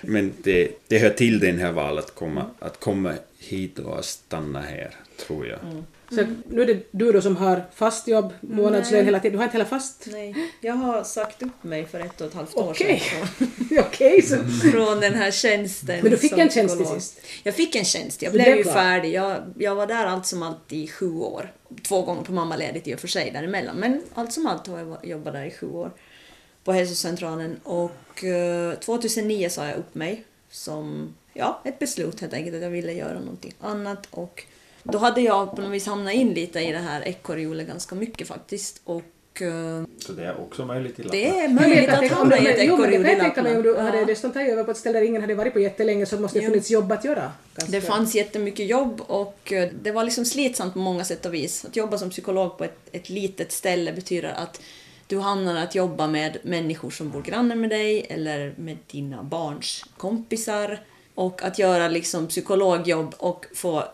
Men 0.00 0.32
det, 0.42 0.70
det 0.88 0.98
hör 0.98 1.10
till 1.10 1.38
den 1.38 1.58
här 1.58 1.72
valet 1.72 2.04
att 2.04 2.14
komma, 2.14 2.50
att 2.58 2.80
komma 2.80 3.14
hit 3.38 3.78
och 3.78 4.04
stanna 4.04 4.60
här, 4.60 4.90
tror 5.26 5.46
jag. 5.46 5.60
Mm. 5.62 5.84
Så 6.10 6.24
nu 6.48 6.62
är 6.62 6.66
det 6.66 6.86
du 6.90 7.12
då 7.12 7.20
som 7.20 7.36
har 7.36 7.64
fast 7.74 8.08
jobb, 8.08 8.32
månadslön 8.40 9.04
hela 9.04 9.20
tiden. 9.20 9.32
Du 9.32 9.38
har 9.38 9.44
inte 9.44 9.52
heller 9.52 9.70
fast? 9.70 10.06
Nej, 10.06 10.34
jag 10.60 10.74
har 10.74 11.04
sagt 11.04 11.42
upp 11.42 11.64
mig 11.64 11.86
för 11.86 12.00
ett 12.00 12.20
och 12.20 12.26
ett 12.26 12.34
halvt 12.34 12.54
år 12.54 12.70
Okej. 12.70 13.02
sedan. 13.38 13.48
Okej, 13.86 14.22
så... 14.22 14.36
Från, 14.36 14.72
från 14.72 15.00
den 15.00 15.14
här 15.14 15.30
tjänsten. 15.30 15.98
Men 16.02 16.10
du 16.10 16.16
fick 16.16 16.32
en 16.32 16.50
tjänst 16.50 16.76
till 16.76 16.86
sist? 16.86 17.20
Jag 17.42 17.54
fick 17.54 17.76
en 17.76 17.84
tjänst. 17.84 18.22
Jag 18.22 18.32
blev 18.32 18.56
ju 18.56 18.64
färdig. 18.64 19.12
Jag, 19.12 19.54
jag 19.58 19.74
var 19.74 19.86
där 19.86 20.06
allt 20.06 20.26
som 20.26 20.42
allt 20.42 20.72
i 20.72 20.88
sju 20.88 21.14
år. 21.14 21.52
Två 21.82 22.02
gånger 22.02 22.22
på 22.22 22.32
mammaledigt 22.32 22.88
i 22.88 22.94
och 22.94 23.00
för 23.00 23.08
sig 23.08 23.30
däremellan. 23.30 23.76
Men 23.76 24.02
allt 24.14 24.32
som 24.32 24.46
allt 24.46 24.66
har 24.66 24.78
jag 24.78 25.06
jobbat 25.06 25.32
där 25.34 25.44
i 25.44 25.50
sju 25.50 25.66
år. 25.66 25.92
På 26.64 26.72
hälsocentralen. 26.72 27.60
Och 27.62 28.24
eh, 28.24 28.74
2009 28.74 29.48
sa 29.48 29.66
jag 29.66 29.78
upp 29.78 29.94
mig. 29.94 30.24
Som 30.50 31.14
ja, 31.34 31.60
ett 31.64 31.78
beslut 31.78 32.20
helt 32.20 32.34
enkelt 32.34 32.56
att 32.56 32.62
jag 32.62 32.70
ville 32.70 32.92
göra 32.92 33.18
någonting 33.18 33.54
annat. 33.60 34.06
Och 34.10 34.44
då 34.92 34.98
hade 34.98 35.20
jag 35.20 35.56
på 35.56 35.62
något 35.62 35.70
vis 35.72 35.86
hamnat 35.86 36.14
in 36.14 36.34
lite 36.34 36.60
i 36.60 36.72
det 36.72 36.78
här 36.78 37.08
ekorrhjulet 37.08 37.66
ganska 37.66 37.94
mycket 37.94 38.28
faktiskt. 38.28 38.80
Och 38.84 39.02
eh, 39.42 39.84
Så 39.98 40.12
det 40.12 40.24
är 40.24 40.40
också 40.40 40.64
möjligt 40.66 40.98
i 40.98 41.02
det 41.02 41.28
är 41.28 41.48
möjligt 41.48 41.88
att 41.90 42.10
hamna 42.10 42.38
i 42.38 42.46
ett 42.46 42.58
ekorrhjul 42.58 43.06
i 43.06 43.08
jag 43.10 43.20
tänka 43.20 43.42
mig 43.42 43.56
om 43.56 43.62
du 43.62 43.68
Lappland. 43.68 43.88
hade 43.94 44.04
dessutom 44.04 44.30
tagit 44.32 44.52
över 44.52 44.64
på 44.64 44.70
ett 44.70 44.76
ställe 44.76 44.98
där 44.98 45.06
ingen 45.06 45.20
hade 45.20 45.34
varit 45.34 45.52
på 45.52 45.60
jättelänge 45.60 46.06
så 46.06 46.20
måste 46.20 46.38
det 46.38 46.44
Jo. 46.44 46.50
funnits 46.50 46.70
jobb 46.70 46.92
att 46.92 47.04
göra. 47.04 47.32
ganska- 47.56 47.72
Det 47.72 47.80
fanns 47.80 48.14
jättemycket 48.14 48.66
jobb 48.66 49.00
och 49.06 49.52
eh, 49.52 49.68
det 49.82 49.92
var 49.92 50.04
liksom 50.04 50.24
slitsamt 50.24 50.72
på 50.72 50.78
många 50.78 51.04
sätt 51.04 51.26
och 51.26 51.34
vis. 51.34 51.64
Att 51.64 51.76
jobba 51.76 51.98
som 51.98 52.10
psykolog 52.10 52.58
på 52.58 52.64
ett, 52.64 52.78
ett 52.92 53.08
litet 53.08 53.52
ställe 53.52 53.92
betyder 53.92 54.28
att 54.36 54.60
du 55.06 55.18
hamnar 55.18 55.56
att 55.62 55.74
jobba 55.74 56.06
med 56.06 56.38
människor 56.42 56.90
som 56.90 57.10
bor 57.10 57.22
granne 57.22 57.54
med 57.54 57.70
dig 57.70 58.06
eller 58.10 58.54
med 58.56 58.76
dina 58.86 59.22
barns 59.22 59.84
kompisar. 59.96 60.80
Och 61.14 61.42
att 61.42 61.58
göra 61.58 61.88
liksom 61.88 62.26
psykologjobb 62.26 63.14
och 63.18 63.46
få 63.54 63.84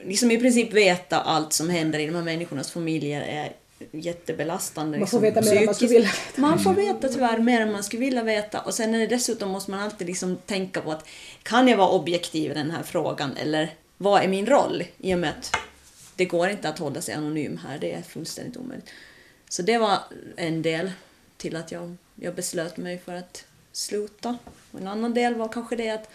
liksom 0.00 0.30
i 0.30 0.38
princip 0.38 0.72
veta 0.72 1.20
allt 1.20 1.52
som 1.52 1.70
händer 1.70 1.98
i 1.98 2.06
de 2.06 2.14
här 2.14 2.22
människornas 2.22 2.70
familjer 2.70 3.20
är 3.20 3.52
jättebelastande. 3.90 4.98
Man 4.98 5.08
får 5.08 5.20
liksom, 5.20 5.42
veta 5.42 5.54
mer 5.54 5.60
än 5.60 5.66
man 5.66 5.74
skulle 5.74 5.90
vilja 5.90 6.10
Man 6.36 6.58
får 6.58 6.74
veta 6.74 7.08
tyvärr 7.08 7.38
mer 7.38 7.60
än 7.60 7.72
man 7.72 7.84
skulle 7.84 8.00
vilja 8.00 8.22
veta. 8.22 8.60
Och 8.60 8.74
sen 8.74 8.94
är 8.94 8.98
det 8.98 9.06
dessutom 9.06 9.50
måste 9.50 9.70
man 9.70 9.80
alltid 9.80 10.06
liksom 10.06 10.36
tänka 10.36 10.80
på 10.80 10.92
att 10.92 11.06
kan 11.42 11.68
jag 11.68 11.76
vara 11.76 11.88
objektiv 11.88 12.50
i 12.50 12.54
den 12.54 12.70
här 12.70 12.82
frågan 12.82 13.36
eller 13.36 13.74
vad 13.96 14.22
är 14.22 14.28
min 14.28 14.46
roll? 14.46 14.84
I 14.98 15.14
och 15.14 15.18
med 15.18 15.30
att 15.30 15.56
det 16.16 16.24
går 16.24 16.48
inte 16.48 16.68
att 16.68 16.78
hålla 16.78 17.00
sig 17.00 17.14
anonym 17.14 17.60
här, 17.66 17.78
det 17.78 17.92
är 17.92 18.02
fullständigt 18.02 18.56
omöjligt. 18.56 18.88
Så 19.48 19.62
det 19.62 19.78
var 19.78 19.98
en 20.36 20.62
del 20.62 20.90
till 21.36 21.56
att 21.56 21.72
jag, 21.72 21.96
jag 22.14 22.34
beslöt 22.34 22.76
mig 22.76 22.98
för 23.04 23.14
att 23.14 23.44
sluta. 23.72 24.38
Och 24.70 24.80
en 24.80 24.88
annan 24.88 25.14
del 25.14 25.34
var 25.34 25.48
kanske 25.48 25.76
det 25.76 25.90
att, 25.90 26.10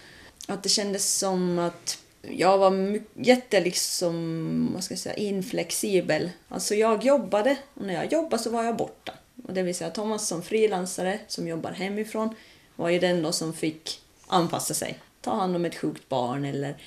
att 0.48 0.64
det 0.64 0.70
kändes 0.70 1.18
som 1.18 1.60
att 1.60 2.03
jag 2.32 2.58
var 2.58 3.00
jätte 3.14 3.60
liksom, 3.60 4.70
vad 4.74 4.84
ska 4.84 4.92
jag 4.92 5.00
säga, 5.00 5.16
inflexibel. 5.16 6.30
Alltså 6.50 6.76
jag 6.76 7.04
jobbade 7.04 7.58
och 7.74 7.86
när 7.86 7.94
jag 7.94 8.14
jobbade 8.14 8.44
så 8.44 8.50
var 8.50 8.64
jag 8.64 8.78
borta. 8.78 9.14
Och 9.48 9.54
det 9.54 9.64
vill 9.64 9.76
säga 9.76 9.90
Thomas 9.90 10.28
som 10.28 10.42
frilansare 10.42 11.20
som 11.28 11.48
jobbar 11.48 11.72
hemifrån 11.72 12.36
var 12.76 12.90
ju 12.90 13.00
den 13.00 13.22
då 13.22 13.32
som 13.32 13.54
fick 13.54 14.02
anpassa 14.28 14.74
sig. 14.74 15.00
Ta 15.22 15.36
hand 15.36 15.56
om 15.56 15.66
ett 15.66 15.76
sjukt 15.76 16.10
barn 16.10 16.46
eller, 16.46 16.78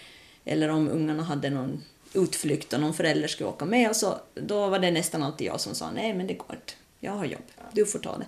eller 0.45 0.69
om 0.69 0.89
ungarna 0.89 1.23
hade 1.23 1.51
någon 1.51 1.85
utflykt 2.15 2.73
och 2.73 2.81
någon 2.81 2.95
förälder 2.95 3.29
skulle 3.29 3.49
åka 3.49 3.65
med 3.65 3.91
och 3.91 3.97
så, 3.97 4.21
då 4.35 4.69
var 4.69 4.79
det 4.79 4.91
nästan 4.91 5.23
alltid 5.23 5.47
jag 5.47 5.61
som 5.61 5.75
sa 5.75 5.91
nej 5.91 6.15
men 6.15 6.27
det 6.27 6.35
går 6.35 6.57
inte. 6.57 6.73
Jag 7.01 7.13
har 7.13 7.25
jobb, 7.25 7.43
du 7.73 7.87
får 7.87 7.99
ta 7.99 8.19
det. 8.19 8.27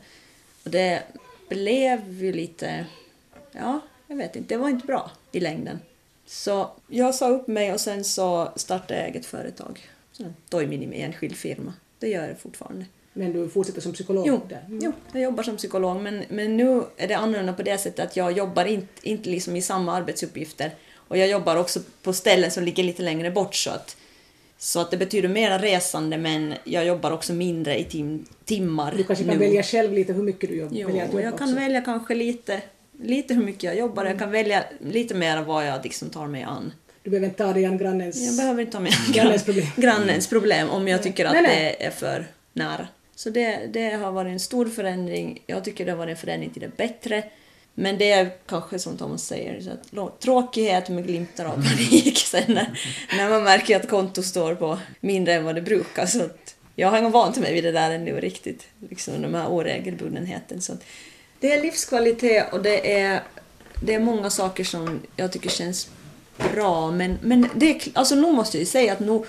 Och 0.65 0.71
det 0.71 1.03
blev 1.49 2.23
ju 2.23 2.33
lite, 2.33 2.87
ja, 3.53 3.81
jag 4.07 4.17
vet 4.17 4.37
inte, 4.37 4.55
det 4.55 4.59
var 4.59 4.69
inte 4.69 4.87
bra 4.87 5.11
i 5.33 5.41
längden. 5.41 5.81
Så 6.29 6.71
jag 6.89 7.15
sa 7.15 7.29
upp 7.29 7.49
mig 7.49 7.73
och 7.73 7.81
sen 7.81 8.05
så 8.05 8.53
startade 8.57 9.01
jag 9.01 9.09
eget 9.09 9.27
företag. 9.27 9.81
Så 10.13 10.25
Toimini 10.49 10.87
med 10.87 11.05
enskild 11.05 11.37
firma. 11.37 11.73
Det 11.99 12.09
gör 12.09 12.29
jag 12.29 12.39
fortfarande. 12.39 12.85
Men 13.13 13.33
du 13.33 13.49
fortsätter 13.49 13.81
som 13.81 13.93
psykolog 13.93 14.27
Jo, 14.27 14.41
där? 14.49 14.65
Mm. 14.67 14.79
jo, 14.83 14.93
jag 15.13 15.23
jobbar 15.23 15.43
som 15.43 15.57
psykolog 15.57 16.01
men, 16.03 16.23
men 16.29 16.57
nu 16.57 16.83
är 16.97 17.09
det 17.09 17.15
annorlunda 17.15 17.53
på 17.53 17.63
det 17.63 17.79
sättet 17.79 18.07
att 18.07 18.17
jag 18.17 18.33
jobbar 18.33 18.65
inte, 18.65 19.09
inte 19.09 19.31
liksom 19.31 19.57
i 19.57 19.63
samma 19.63 19.97
arbetsuppgifter. 19.97 20.75
Och 20.95 21.17
jag 21.19 21.29
jobbar 21.29 21.57
också 21.57 21.81
på 22.03 22.13
ställen 22.13 22.51
som 22.51 22.65
ligger 22.65 22.83
lite 22.85 23.03
längre 23.03 23.31
bort 23.31 23.55
så 23.55 23.71
att, 23.71 23.97
så 24.59 24.81
att 24.81 24.91
det 24.91 24.97
betyder 24.97 25.29
mera 25.29 25.59
resande 25.59 26.17
men 26.19 26.55
jag 26.65 26.85
jobbar 26.85 27.11
också 27.11 27.33
mindre 27.33 27.79
i 27.81 27.85
tim, 27.85 28.27
timmar 28.45 28.95
Du 28.97 29.05
kanske 29.05 29.25
kan 29.25 29.35
nu. 29.35 29.41
välja 29.41 29.63
själv 29.63 29.93
lite 29.93 30.13
hur 30.13 30.23
mycket 30.23 30.51
du 30.51 30.57
jobb, 30.57 30.71
Jo, 30.73 30.91
jag 30.97 31.11
kan 31.23 31.33
också. 31.33 31.55
välja 31.55 31.81
kanske 31.81 32.15
lite, 32.15 32.61
lite 33.03 33.35
hur 33.35 33.45
mycket 33.45 33.63
jag 33.63 33.77
jobbar. 33.77 34.05
Jag 34.05 34.19
kan 34.19 34.31
välja 34.31 34.65
lite 34.81 35.15
mer 35.15 35.43
vad 35.43 35.67
jag 35.67 35.85
liksom 35.85 36.11
tar 36.11 36.27
mig 36.27 36.43
an. 36.43 36.73
Du 37.03 37.11
behöver 37.11 37.27
inte 37.27 37.45
ta 37.45 37.53
dig 37.53 37.65
an 37.65 37.79
grannens... 37.79 38.27
Jag 38.27 38.37
behöver 38.37 38.61
inte 38.61 38.73
ta 38.73 38.81
med 38.81 38.93
Grannens 39.15 39.45
problem. 39.45 39.67
grannens 39.77 40.27
problem 40.27 40.71
om 40.71 40.89
jag 40.89 41.03
tycker 41.03 41.25
att 41.25 41.33
Nej, 41.33 41.43
nej. 41.43 41.77
det 41.79 41.85
är 41.85 41.91
för 41.91 42.27
nära. 42.53 42.89
Så 43.15 43.31
det, 43.31 43.67
det 43.73 43.91
har 43.91 44.13
varit 44.13 44.33
en 44.33 44.41
stor 44.41 44.67
förändring. 44.67 45.43
Jag 45.47 45.65
tycker 45.65 45.85
det 45.85 45.91
har 45.93 45.99
varit 45.99 46.11
en 46.11 46.17
förändring 46.17 46.51
till 46.51 46.63
det 46.63 46.77
bättre. 46.77 47.25
Men 47.75 47.99
det 47.99 48.11
är 48.11 48.31
kanske 48.47 48.79
som 48.79 48.97
Thomas 48.97 49.27
säger, 49.27 49.61
så 49.61 49.71
att, 49.71 50.21
tråkighet 50.21 50.89
med 50.89 51.07
glimtar 51.07 51.45
av 51.45 51.55
panik 51.55 52.19
sen 52.19 52.43
när, 52.47 52.79
när 53.17 53.31
man 53.31 53.45
märker 53.45 53.77
att 53.77 53.89
kontot 53.89 54.25
står 54.25 54.55
på 54.55 54.79
mindre 55.01 55.35
än 55.35 55.45
vad 55.45 55.55
det 55.55 55.63
brukar. 55.63 56.07
Så 56.07 56.23
att 56.23 56.57
jag 56.77 56.91
har 56.91 57.03
nog 57.03 57.13
vant 57.13 57.37
mig 57.37 57.55
vid 57.55 57.65
det 57.65 57.73
där 57.73 57.91
ännu 57.91 58.21
riktigt, 58.21 58.67
liksom 58.91 59.23
de 59.23 59.35
här 59.35 59.49
oregelbundenheten. 59.49 60.61
Så 60.61 60.73
att 60.73 60.85
det 61.41 61.53
är 61.53 61.63
livskvalitet 61.63 62.53
och 62.53 62.63
det 62.63 63.01
är, 63.01 63.23
det 63.83 63.95
är 63.95 64.01
många 64.01 64.31
saker 64.31 64.65
som 64.65 65.01
jag 65.17 65.33
tycker 65.33 65.51
känns 65.51 65.89
bra. 66.53 66.91
Men, 66.91 67.19
men 67.23 67.49
det 67.55 67.71
är, 67.71 67.83
alltså 67.95 68.15
nog 68.15 68.35
måste 68.35 68.57
jag 68.57 68.61
ju 68.61 68.67
säga 68.67 68.93
att 68.93 69.01
nog, 69.01 69.27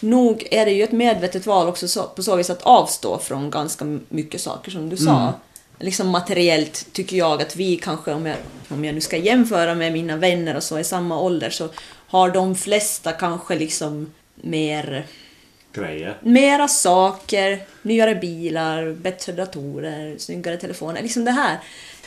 nog 0.00 0.48
är 0.50 0.64
det 0.64 0.72
ju 0.72 0.82
ett 0.82 0.92
medvetet 0.92 1.46
val 1.46 1.68
också 1.68 1.88
så, 1.88 2.02
på 2.02 2.22
så 2.22 2.36
vis 2.36 2.50
att 2.50 2.62
avstå 2.62 3.18
från 3.18 3.50
ganska 3.50 3.98
mycket 4.08 4.40
saker 4.40 4.70
som 4.70 4.88
du 4.88 4.96
sa. 4.96 5.32
liksom 5.78 6.08
materiellt 6.08 6.86
tycker 6.92 7.16
jag 7.16 7.42
att 7.42 7.56
vi 7.56 7.76
kanske, 7.76 8.12
om 8.12 8.26
jag, 8.26 8.36
om 8.68 8.84
jag 8.84 8.94
nu 8.94 9.00
ska 9.00 9.16
jämföra 9.16 9.74
med 9.74 9.92
mina 9.92 10.16
vänner 10.16 10.56
och 10.56 10.62
så 10.62 10.78
i 10.78 10.84
samma 10.84 11.20
ålder, 11.20 11.50
så 11.50 11.68
har 12.08 12.30
de 12.30 12.54
flesta 12.54 13.12
kanske 13.12 13.54
liksom 13.54 14.12
mer 14.34 15.06
Grejer. 15.76 16.16
Mera 16.22 16.68
saker, 16.68 17.58
nyare 17.82 18.14
bilar, 18.14 18.92
bättre 18.92 19.32
datorer, 19.32 20.18
snyggare 20.18 20.56
telefoner. 20.56 21.02
Liksom 21.02 21.24
det 21.24 21.30
här. 21.30 21.58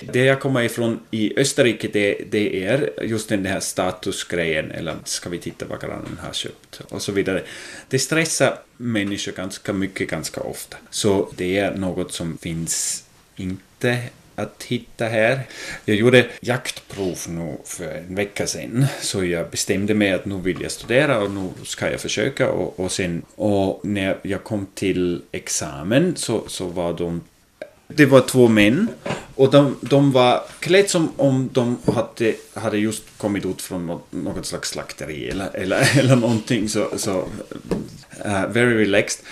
Det 0.01 0.25
jag 0.25 0.39
kommer 0.39 0.61
ifrån 0.61 0.99
i 1.11 1.39
Österrike 1.39 1.89
det, 1.93 2.17
det 2.31 2.65
är 2.65 3.03
just 3.03 3.29
den 3.29 3.45
här 3.45 3.59
statusgrejen, 3.59 4.71
eller 4.71 4.95
ska 5.03 5.29
vi 5.29 5.37
titta 5.37 5.65
vad 5.65 5.81
grannen 5.81 6.19
har 6.21 6.33
köpt 6.33 6.81
och 6.89 7.01
så 7.01 7.11
vidare. 7.11 7.43
Det 7.87 7.99
stressar 7.99 8.59
människor 8.77 9.31
ganska 9.31 9.73
mycket 9.73 10.09
ganska 10.09 10.41
ofta. 10.41 10.77
Så 10.89 11.29
det 11.35 11.57
är 11.57 11.75
något 11.75 12.13
som 12.13 12.37
finns 12.37 13.03
inte 13.35 13.97
att 14.39 14.63
hitta 14.63 15.05
här. 15.05 15.41
Jag 15.85 15.95
gjorde 15.95 16.27
jaktprov 16.41 17.17
nu 17.27 17.57
för 17.65 17.91
en 17.91 18.15
vecka 18.15 18.47
sedan, 18.47 18.85
så 19.01 19.25
jag 19.25 19.49
bestämde 19.49 19.93
mig 19.93 20.11
att 20.11 20.25
nu 20.25 20.41
vill 20.41 20.61
jag 20.61 20.71
studera 20.71 21.19
och 21.19 21.31
nu 21.31 21.49
ska 21.63 21.91
jag 21.91 21.99
försöka 21.99 22.49
och, 22.49 22.79
och 22.79 22.91
sen 22.91 23.21
och 23.35 23.79
när 23.83 24.17
jag 24.21 24.43
kom 24.43 24.67
till 24.73 25.21
examen 25.31 26.15
så, 26.15 26.43
så 26.47 26.67
var 26.67 26.93
de 26.93 27.21
det 27.87 28.05
var 28.05 28.21
två 28.21 28.47
män 28.47 28.87
och 29.35 29.51
de, 29.51 29.77
de 29.81 30.11
var 30.11 30.41
klädda 30.59 30.87
som 30.87 31.13
om 31.17 31.49
de 31.53 31.77
hade, 31.85 32.33
hade 32.53 32.77
just 32.77 33.03
kommit 33.17 33.45
ut 33.45 33.61
från 33.61 33.87
något, 33.87 34.11
något 34.11 34.45
slags 34.45 34.69
slakteri 34.69 35.29
eller, 35.29 35.55
eller, 35.55 35.97
eller 35.99 36.15
någonting 36.15 36.69
så, 36.69 36.87
så 36.97 37.17
uh, 38.25 38.47
very 38.47 38.77
relaxed. 38.77 39.25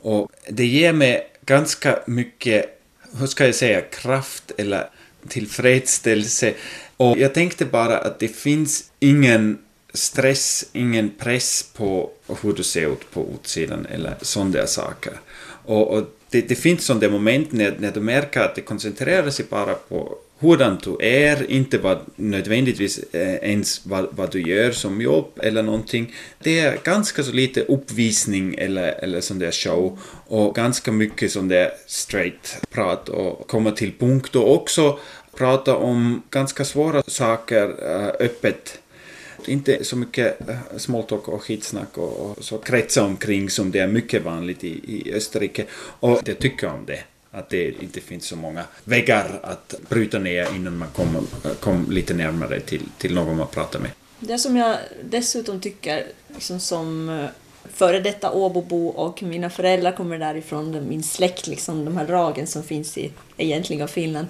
Och 0.00 0.30
det 0.48 0.66
ger 0.66 0.92
mig 0.92 1.30
ganska 1.46 1.98
mycket, 2.06 2.81
hur 3.18 3.26
ska 3.26 3.46
jag 3.46 3.54
säga, 3.54 3.80
kraft 3.80 4.52
eller 4.58 4.88
tillfredsställelse. 5.28 6.54
Och 6.96 7.18
jag 7.18 7.34
tänkte 7.34 7.64
bara 7.64 7.98
att 7.98 8.18
det 8.18 8.28
finns 8.28 8.90
ingen 9.00 9.58
stress, 9.94 10.64
ingen 10.72 11.10
press 11.18 11.70
på 11.74 12.10
hur 12.42 12.52
du 12.52 12.62
ser 12.62 12.92
ut 12.92 13.10
på 13.10 13.26
utsidan 13.34 13.86
eller 13.86 14.14
sådana 14.22 14.50
där 14.50 14.66
saker. 14.66 15.12
Och, 15.64 15.88
och 15.94 16.04
det, 16.30 16.40
det 16.40 16.54
finns 16.54 16.84
sådana 16.84 17.08
moment 17.08 17.52
när, 17.52 17.76
när 17.78 17.92
du 17.92 18.00
märker 18.00 18.40
att 18.40 18.54
det 18.54 18.60
koncentrerar 18.60 19.30
sig 19.30 19.44
bara 19.50 19.74
på 19.74 20.18
hurdant 20.42 20.84
du 20.84 20.96
är, 21.00 21.50
inte 21.50 21.78
vad, 21.78 21.98
nödvändigtvis 22.16 22.98
eh, 23.12 23.34
ens 23.34 23.86
vad, 23.86 24.08
vad 24.10 24.32
du 24.32 24.42
gör 24.42 24.72
som 24.72 25.00
jobb 25.00 25.30
eller 25.42 25.62
någonting. 25.62 26.14
Det 26.42 26.60
är 26.60 26.78
ganska 26.84 27.22
så 27.22 27.32
lite 27.32 27.60
uppvisning 27.60 28.54
eller, 28.58 28.92
eller 28.92 29.20
sån 29.20 29.38
där 29.38 29.50
show 29.50 29.98
och 30.26 30.54
ganska 30.54 30.92
mycket 30.92 31.32
sån 31.32 31.48
där 31.48 31.70
straight 31.86 32.58
prat 32.70 33.08
och 33.08 33.46
komma 33.46 33.70
till 33.70 33.92
punkt 33.98 34.36
och 34.36 34.54
också 34.54 34.98
prata 35.36 35.76
om 35.76 36.22
ganska 36.30 36.64
svåra 36.64 37.02
saker 37.02 37.74
eh, 37.82 38.26
öppet 38.26 38.78
inte 39.46 39.84
så 39.84 39.96
mycket 39.96 40.48
eh, 40.48 40.56
smalltalk 40.76 41.28
och 41.28 41.42
skitsnack 41.42 41.98
och, 41.98 42.30
och 42.30 42.44
så 42.44 42.58
kretsa 42.58 43.04
omkring 43.04 43.50
som 43.50 43.70
det 43.70 43.78
är 43.78 43.88
mycket 43.88 44.24
vanligt 44.24 44.64
i, 44.64 44.68
i 44.68 45.14
Österrike. 45.14 45.64
Och 46.00 46.20
jag 46.24 46.38
tycker 46.38 46.66
om 46.66 46.84
det. 46.86 47.04
Att 47.34 47.50
det 47.50 47.82
inte 47.82 48.00
finns 48.00 48.26
så 48.26 48.36
många 48.36 48.64
väggar 48.84 49.40
att 49.42 49.74
bryta 49.88 50.18
ner 50.18 50.54
innan 50.54 50.78
man 50.78 50.88
kommer 50.88 51.22
kom 51.60 51.90
lite 51.90 52.14
närmare 52.14 52.60
till, 52.60 52.82
till 52.98 53.14
någon 53.14 53.36
man 53.36 53.46
pratar 53.46 53.78
med. 53.80 53.90
Det 54.18 54.38
som 54.38 54.56
jag 54.56 54.76
dessutom 55.04 55.60
tycker, 55.60 56.06
liksom 56.34 56.60
som 56.60 57.08
eh, 57.08 57.26
före 57.72 58.00
detta 58.00 58.32
Åbobo 58.32 58.86
och 58.86 59.22
mina 59.22 59.50
föräldrar 59.50 59.92
kommer 59.92 60.18
därifrån, 60.18 60.88
min 60.88 61.02
släkt, 61.02 61.46
liksom, 61.46 61.84
de 61.84 61.96
här 61.96 62.06
dragen 62.06 62.46
som 62.46 62.62
finns 62.62 62.98
i 62.98 63.12
egentliga 63.36 63.88
Finland. 63.88 64.26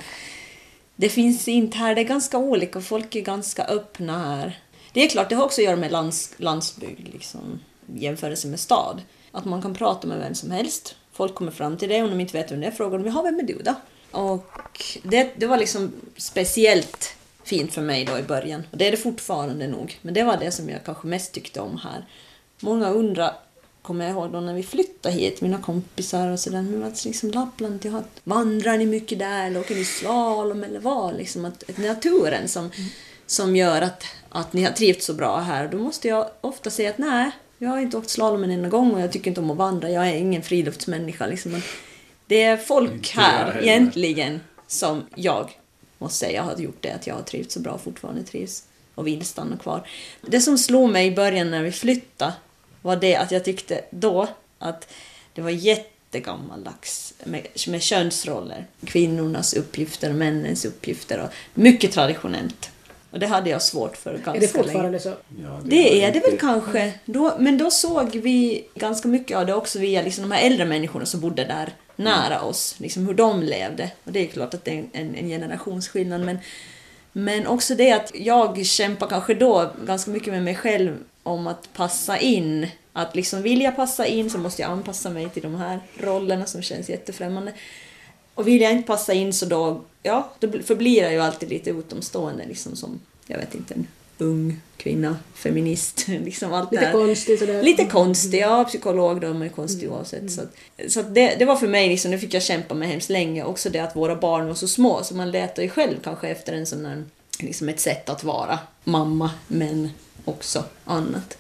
Det 0.97 1.09
finns 1.09 1.49
inte 1.49 1.79
här, 1.79 1.95
det 1.95 2.01
är 2.01 2.05
ganska 2.05 2.39
olika, 2.39 2.81
folk 2.81 3.15
är 3.15 3.21
ganska 3.21 3.65
öppna 3.65 4.19
här. 4.19 4.61
Det 4.93 5.05
är 5.05 5.09
klart, 5.09 5.29
det 5.29 5.35
har 5.35 5.45
också 5.45 5.61
att 5.61 5.65
göra 5.65 5.77
med 5.77 5.93
lands, 5.93 6.35
landsbygd, 6.37 7.09
liksom, 7.13 7.61
jämförelse 7.95 8.49
med 8.49 8.61
stad. 8.61 9.03
Att 9.33 9.45
man 9.45 9.63
kan 9.63 9.75
prata 9.75 10.07
med 10.07 10.19
vem 10.19 10.35
som 10.35 10.51
helst. 10.51 10.97
Folk 11.13 11.35
kommer 11.35 11.53
fram 11.53 11.77
till 11.77 11.89
dig 11.89 12.03
om 12.03 12.11
de 12.11 12.21
inte 12.21 12.39
vet 12.39 12.53
vem 12.53 12.61
det 12.61 12.67
är, 12.67 12.71
frågar 12.71 12.99
de 12.99 13.07
”Jaha, 13.07 13.23
vem 13.23 13.39
är 13.39 13.43
du 13.43 13.59
då?” 13.65 13.75
Och 14.13 14.99
det, 15.03 15.31
det 15.37 15.47
var 15.47 15.57
liksom 15.57 15.93
speciellt 16.17 17.15
fint 17.45 17.73
för 17.73 17.83
mig 17.83 18.05
då 18.05 18.19
i 18.19 18.23
början. 18.23 18.63
Och 18.71 18.79
det 18.79 18.87
är 18.87 18.91
det 18.91 18.97
fortfarande 18.97 19.67
nog. 19.67 19.99
Men 20.03 20.15
det 20.15 20.23
var 20.23 20.37
det 20.37 20.51
som 20.51 20.69
jag 20.69 20.85
kanske 20.85 21.07
mest 21.07 21.33
tyckte 21.33 21.61
om 21.61 21.79
här. 21.79 22.07
Många 22.61 22.91
undrar, 22.91 23.35
kommer 23.83 24.05
jag 24.05 24.13
ihåg 24.13 24.33
då 24.33 24.41
när 24.41 24.55
vi 24.55 24.63
flyttade 24.63 25.15
hit, 25.15 25.41
mina 25.41 25.59
kompisar 25.59 26.29
och 26.29 26.41
sådär, 26.41 26.63
men 26.63 26.83
att 26.83 27.05
liksom 27.05 27.31
Lappland, 27.31 27.85
jag 27.85 28.03
vandrar 28.25 28.79
ni 28.79 28.87
mycket 28.87 29.19
där 29.19 29.47
eller 29.47 29.61
åker 29.61 29.75
ni 29.75 29.85
slalom 29.85 30.65
eller 30.65 30.81
vad? 30.81 31.17
Liksom 31.17 31.45
att, 31.45 31.71
att 31.71 31.79
naturen 31.79 32.49
som, 32.49 32.71
som 33.27 33.57
gör 33.57 33.83
att, 33.83 34.05
att 34.29 34.53
ni 34.53 34.65
har 34.65 34.73
trivts 34.73 35.07
så 35.07 35.15
bra 35.15 35.41
här. 35.41 35.69
Då 35.69 35.79
måste 35.79 36.09
jag 36.09 36.31
ofta 36.41 36.71
säga 36.71 36.91
att 36.91 36.99
nej, 36.99 37.31
jag 37.63 37.71
har 37.71 37.81
inte 37.81 37.97
åkt 37.97 38.11
slalom 38.11 38.45
en 38.45 38.51
enda 38.51 38.69
gång 38.69 38.95
och 38.95 39.01
jag 39.01 39.13
tycker 39.13 39.31
inte 39.31 39.41
om 39.41 39.51
att 39.51 39.57
vandra. 39.57 39.91
Jag 39.91 40.09
är 40.09 40.15
ingen 40.15 40.43
friluftsmänniska. 40.43 41.27
Liksom. 41.27 41.63
Det 42.27 42.43
är 42.43 42.57
folk 42.57 43.11
här 43.11 43.63
egentligen 43.63 44.41
som 44.67 45.07
jag 45.15 45.59
måste 45.99 46.19
säga 46.19 46.43
har 46.43 46.57
gjort 46.57 46.79
det, 46.81 46.91
att 46.91 47.07
jag 47.07 47.15
har 47.15 47.23
trivts 47.23 47.55
så 47.55 47.61
bra 47.61 47.73
och 47.73 47.81
fortfarande 47.81 48.23
trivs 48.23 48.65
och 48.95 49.07
vill 49.07 49.25
stanna 49.25 49.57
kvar. 49.57 49.89
Det 50.21 50.41
som 50.41 50.59
slog 50.59 50.91
mig 50.91 51.07
i 51.07 51.11
början 51.11 51.51
när 51.51 51.63
vi 51.63 51.73
flyttade 51.73 52.33
var 52.83 52.97
det 52.97 53.17
att 53.17 53.31
jag 53.31 53.45
tyckte 53.45 53.85
då 53.91 54.29
att 54.59 54.93
det 55.35 55.43
var 55.43 55.51
jättegammaldags 55.51 57.15
med, 57.25 57.47
med 57.69 57.83
könsroller. 57.83 58.67
Kvinnornas 58.85 59.55
uppgifter 59.55 60.11
och 60.11 60.17
männens 60.17 60.65
uppgifter. 60.65 61.21
Och 61.21 61.31
mycket 61.55 61.93
traditionellt. 61.93 62.71
Och 63.13 63.19
det 63.19 63.27
hade 63.27 63.51
jag 63.51 63.63
svårt 63.63 63.97
för 63.97 64.13
ganska 64.13 64.33
Är 64.35 64.41
det 64.41 64.49
fortfarande 64.49 64.91
länge. 64.91 65.01
så? 65.01 65.15
Ja, 65.43 65.61
Det 65.65 66.05
är 66.05 66.13
det 66.13 66.21
väl 66.21 66.39
kanske. 66.39 66.93
Då, 67.05 67.35
men 67.39 67.59
då 67.59 67.71
såg 67.71 68.11
vi 68.17 68.65
ganska 68.75 69.09
mycket 69.09 69.37
av 69.37 69.47
det 69.47 69.55
också 69.55 69.79
via 69.79 70.03
liksom 70.03 70.29
de 70.29 70.35
här 70.35 70.47
äldre 70.47 70.65
människorna 70.65 71.07
som 71.07 71.21
bodde 71.21 71.45
där 71.45 71.73
nära 71.97 72.43
oss. 72.43 72.75
Liksom 72.79 73.07
hur 73.07 73.15
de 73.15 73.43
levde. 73.43 73.91
Och 74.05 74.13
det 74.13 74.21
är 74.21 74.27
klart 74.27 74.55
att 74.55 74.65
det 74.65 74.71
är 74.79 74.85
en, 74.93 75.15
en 75.15 75.29
generationsskillnad. 75.29 76.21
Men, 76.21 76.39
men 77.13 77.47
också 77.47 77.75
det 77.75 77.93
att 77.93 78.11
jag 78.15 78.67
kämpar 78.67 79.07
kanske 79.07 79.35
då 79.35 79.71
ganska 79.87 80.11
mycket 80.11 80.33
med 80.33 80.43
mig 80.43 80.55
själv 80.55 80.97
om 81.23 81.47
att 81.47 81.69
passa 81.73 82.19
in. 82.19 82.67
Att 82.93 83.17
liksom 83.17 83.43
vilja 83.43 83.73
passa 83.73 84.07
in 84.07 84.31
så 84.31 84.39
måste 84.39 84.63
jag 84.63 84.71
anpassa 84.71 85.11
mig 85.11 85.29
till 85.29 85.43
de 85.43 85.55
här 85.55 85.81
rollerna 85.99 86.47
som 86.47 86.63
känns 86.63 86.89
jättefrämmande. 86.89 87.53
Och 88.35 88.49
vill 88.49 88.61
jag 88.61 88.73
inte 88.73 88.87
passa 88.87 89.13
in 89.13 89.33
så 89.33 89.47
då, 89.47 89.81
ja, 90.03 90.31
då 90.41 90.49
förblir 90.63 91.03
jag 91.03 91.13
ju 91.13 91.19
alltid 91.21 91.49
lite 91.49 91.71
utomstående 91.71 92.45
liksom 92.47 92.77
som, 92.77 93.01
jag 93.27 93.39
vet 93.39 93.55
inte, 93.55 93.75
en 93.75 93.87
ung 94.19 94.61
kvinna, 94.77 95.17
feminist, 95.35 96.05
liksom 96.09 96.53
allt 96.53 96.73
Lite 96.73 96.85
här. 96.85 96.93
konstigt 96.93 97.39
sådär. 97.39 97.63
Lite 97.63 97.85
konstig, 97.85 98.41
ja, 98.41 98.65
psykolog 98.65 99.21
då, 99.21 99.35
men 99.35 99.51
konstig 99.51 99.87
Mm. 99.87 99.97
oavsett. 99.99 100.33
Så, 100.33 100.41
att, 100.41 100.53
så 100.93 101.01
att 101.01 101.15
det, 101.15 101.37
det 101.39 101.45
var 101.45 101.57
för 101.57 101.69
mig, 101.69 101.89
liksom, 101.89 102.11
det 102.11 102.19
fick 102.19 102.35
jag 102.35 102.43
kämpa 102.43 102.75
med 102.75 102.89
hemskt 102.89 103.11
länge. 103.11 103.45
Också 103.45 103.71
det 103.71 103.79
att 103.79 103.97
våra 103.97 104.17
barn 104.17 104.47
var 104.47 104.55
så 104.55 104.69
små, 104.69 105.03
så 105.05 105.15
man 105.15 105.31
letar 105.31 105.63
ju 105.63 105.69
själv 105.69 105.97
kanske 106.05 106.29
efter 106.29 106.53
en 106.53 106.67
sån 106.67 106.87
här, 106.87 107.05
liksom 107.39 107.69
ett 107.69 107.81
sätt 107.81 108.09
att 108.09 108.25
vara 108.25 108.59
mamma, 108.85 109.31
men 109.49 109.91
också 110.25 110.65
annat. 110.85 111.37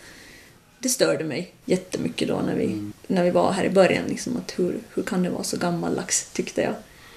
Det 0.82 0.88
störde 0.88 1.24
mig 1.24 1.52
jättemycket 1.64 2.28
då 2.28 2.34
när 2.46 2.54
vi, 2.54 2.64
Mm. 2.64 2.92
när 3.06 3.24
vi 3.24 3.30
var 3.30 3.52
här 3.52 3.64
i 3.64 3.70
början, 3.70 4.04
liksom, 4.08 4.36
att 4.36 4.58
hur, 4.58 4.78
hur 4.94 5.02
kan 5.02 5.22
det 5.22 5.30
vara 5.30 5.42
så 5.42 5.56
gammaldags, 5.56 6.30
tyckte 6.32 6.62
jag. 6.62 6.74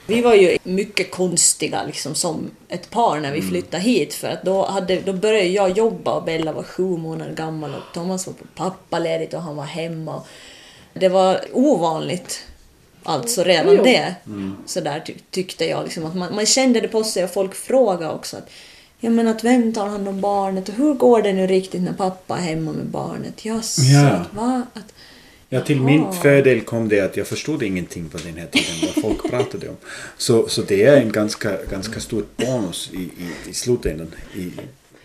Vi 0.07 0.21
var 0.21 0.33
ju 0.33 0.57
mycket 0.63 1.11
konstiga 1.11 1.83
liksom, 1.83 2.15
som 2.15 2.51
ett 2.67 2.89
par 2.89 3.19
när 3.19 3.31
vi 3.31 3.37
Mm. 3.39 3.49
flyttade 3.49 3.83
hit 3.83 4.13
för 4.13 4.27
att 4.27 4.43
då, 4.43 4.65
hade, 4.65 5.01
då 5.01 5.13
började 5.13 5.47
jag 5.47 5.77
jobba 5.77 6.13
och 6.13 6.23
Bella 6.23 6.51
var 6.51 6.63
sju 6.63 6.83
månader 6.83 7.33
gammal 7.33 7.75
och 7.75 7.93
Thomas 7.93 8.27
var 8.27 8.33
på 8.33 8.45
pappaledigt 8.55 9.33
och 9.33 9.41
han 9.41 9.55
var 9.55 9.63
hemma. 9.65 10.21
Det 10.93 11.09
var 11.09 11.41
ovanligt, 11.53 12.43
alltså 13.03 13.43
redan 13.43 13.75
Jo. 13.75 13.83
det. 13.83 14.15
Så 14.65 14.79
där 14.81 14.99
ty 14.99 15.13
tyckte 15.31 15.65
jag 15.65 15.83
liksom, 15.83 16.05
att 16.05 16.15
man, 16.15 16.35
man 16.35 16.45
kände 16.45 16.79
det 16.81 16.87
på 16.87 17.03
sig 17.03 17.23
och 17.23 17.29
folk 17.33 17.55
frågade 17.55 18.13
också 18.13 18.37
att 18.37 18.49
Ja 18.99 19.09
men 19.09 19.27
att 19.27 19.43
vem 19.43 19.73
tar 19.73 19.87
hand 19.87 20.07
om 20.07 20.21
barnet 20.21 20.69
och 20.69 20.75
hur 20.75 20.93
går 20.93 21.21
det 21.21 21.33
nu 21.33 21.47
riktigt 21.47 21.81
när 21.81 21.93
pappa 21.93 22.37
är 22.37 22.41
hemma 22.41 22.71
med 22.73 22.85
barnet? 22.85 23.45
Jaså, 23.45 23.81
Ja. 23.81 24.25
va? 24.33 24.67
Att, 24.73 24.93
Ja, 25.49 25.61
till 25.61 25.81
min 25.81 26.01
Jaha. 26.01 26.11
fördel 26.11 26.61
kom 26.61 26.89
det 26.89 26.99
att 26.99 27.17
jag 27.17 27.27
förstod 27.27 27.63
ingenting 27.63 28.09
på 28.09 28.17
den 28.17 28.37
här 28.37 28.47
tiden 28.47 28.75
vad 28.95 29.03
folk 29.03 29.23
pratade 29.31 29.69
om. 29.69 29.75
Så, 30.17 30.47
så 30.47 30.61
det 30.61 30.83
är 30.83 31.01
en 31.01 31.11
ganska, 31.11 31.57
ganska 31.71 31.99
stor 31.99 32.25
bonus 32.37 32.89
i, 32.93 32.97
i, 32.97 33.49
i 33.49 33.53
slutändan, 33.53 34.07
i 34.35 34.51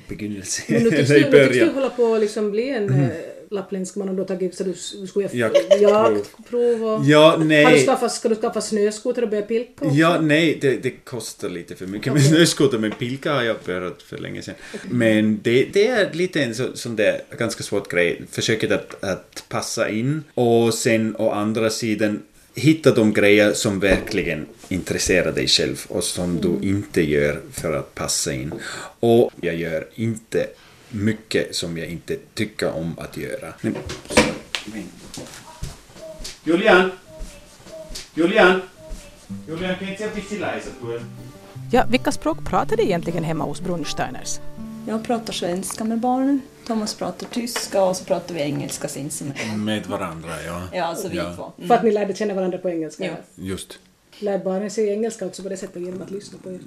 begynnelsen, 0.09 0.65
Men 0.69 0.83
nu 0.83 0.91
tycks 0.91 1.11
eller 1.11 1.21
du, 1.31 1.39
i 1.39 1.43
du 1.43 1.47
början. 1.49 1.75
hålla 1.75 1.91
på 1.91 2.15
att 2.15 2.21
liksom 2.21 2.51
bli 2.51 2.69
en 2.71 2.89
mm. 2.89 3.11
Lappländsk 3.51 3.97
man 3.97 4.09
och 4.09 4.15
då 4.15 4.25
tagit 4.25 4.55
så 4.55 4.65
du, 4.65 4.75
skulle 5.07 5.29
Jaktprov. 5.33 5.83
jaktprov 5.83 6.85
och... 6.85 7.05
Ja, 7.05 7.31
Har 7.31 7.39
du 7.39 7.45
nej. 7.45 7.87
skaffat, 7.87 8.13
ska 8.13 8.29
du 8.29 8.35
skaffa 8.35 8.61
snöskoter 8.61 9.23
och 9.23 9.29
börja 9.29 9.43
pilka 9.43 9.73
också? 9.85 9.97
Ja, 9.97 10.21
nej, 10.21 10.59
det, 10.61 10.77
det 10.77 10.91
kostar 10.91 11.49
lite 11.49 11.77
för 11.77 11.87
mycket 11.87 12.13
med 12.13 12.23
snöskoter, 12.27 12.79
men 12.79 12.91
pilka 12.91 13.33
har 13.33 13.43
jag 13.43 13.57
börjat 13.67 14.03
för 14.03 14.19
länge 14.19 14.43
sedan. 14.43 14.55
Men 14.91 15.41
det, 15.43 15.65
det 15.73 15.87
är 15.87 16.13
lite 16.13 16.43
en 16.43 16.55
så, 16.55 16.77
sån 16.77 16.97
där 16.97 17.21
ganska 17.39 17.63
svårt 17.63 17.91
grej, 17.91 18.23
försöket 18.31 18.73
att, 18.73 19.05
att 19.05 19.45
passa 19.49 19.89
in. 19.89 20.25
Och 20.35 20.75
sen 20.75 21.17
å 21.19 21.31
andra 21.31 21.71
sidan, 21.71 22.23
hitta 22.55 22.95
de 22.95 23.13
grejer 23.13 23.53
som 23.53 23.81
verkligen 23.81 24.47
intresserar 24.69 25.33
dig 25.33 25.47
själv 25.47 25.85
och 25.89 26.05
som 26.05 26.41
du 26.41 26.69
inte 26.69 27.03
gör 27.03 27.41
för 27.53 27.73
att 27.73 27.95
passa 27.95 28.33
in. 28.33 28.53
Och 29.01 29.31
jag 29.41 29.55
gör 29.55 29.89
inte 29.95 30.47
mycket 30.91 31.55
som 31.57 31.79
jag 31.79 31.87
inte 31.89 32.17
tycker 32.35 32.73
om 32.73 32.95
att 32.99 33.17
göra. 33.17 33.55
Men. 33.61 33.75
Julian! 36.45 36.91
Julian! 38.15 38.63
Julian, 39.49 39.75
kan 39.77 39.89
inte 39.89 40.03
säga 40.11 40.25
stilla 40.27 40.55
Ja, 41.73 41.85
vilka 41.91 42.13
språk 42.13 42.45
pratar 42.45 42.77
de 42.77 42.83
egentligen 42.83 43.25
hemma 43.25 43.45
hos 43.45 43.61
Brunsteiners? 43.61 44.41
Jag 44.89 45.05
pratar 45.05 45.33
svenska 45.33 45.85
med 45.85 45.99
barnen. 45.99 46.41
Thomas 46.67 46.95
pratar 46.95 47.27
tyska 47.27 47.83
och 47.83 47.97
så 47.97 48.05
pratar 48.05 48.35
vi 48.35 48.41
engelska 48.41 48.89
sinsemellan. 48.89 49.65
Med 49.65 49.87
varandra, 49.87 50.43
ja. 50.47 50.63
Ja, 50.73 50.85
alltså 50.85 51.09
vi 51.09 51.17
Ja. 51.17 51.35
två. 51.37 51.53
För 51.67 51.75
att 51.75 51.83
ni 51.83 51.91
lärde 51.91 52.15
känna 52.15 52.35
varandra 52.35 52.59
på 52.59 52.71
engelska? 52.71 53.05
Ja. 53.05 53.13
Just. 53.35 53.79
Lär 54.19 54.39
barnen 54.39 54.71
sig 54.71 54.89
engelska 54.89 55.27
också 55.27 55.43
på 55.43 55.49
det 55.49 55.57
sättet 55.57 55.83
genom 55.83 56.03
att 56.03 56.11
lyssna 56.11 56.39
på 56.43 56.51
er? 56.51 56.61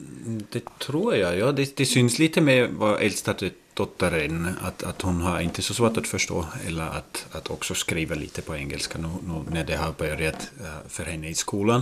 Det 0.52 0.80
tror 0.80 1.16
jag, 1.16 1.38
ja. 1.38 1.52
Det, 1.52 1.78
det 1.78 1.86
syns 1.86 2.20
lite 2.20 2.42
med 2.42 2.70
vad 2.70 3.02
äldsta 3.02 3.34
dottern, 3.74 4.50
att, 4.62 4.84
att 4.84 5.02
hon 5.02 5.22
har 5.22 5.40
inte 5.40 5.62
så 5.62 5.74
svårt 5.74 5.98
att 5.98 6.08
förstå 6.08 6.46
eller 6.68 6.84
att, 6.84 7.26
att 7.32 7.52
också 7.52 7.74
skriva 7.74 8.16
lite 8.16 8.42
på 8.42 8.56
engelska 8.56 9.00
nu, 9.00 9.08
nu 9.28 9.44
när 9.52 9.64
det 9.64 9.76
har 9.76 9.92
börjat 9.92 10.52
eh, 10.60 10.90
för 10.90 11.04
henne 11.04 11.30
i 11.30 11.34
skolan. 11.34 11.82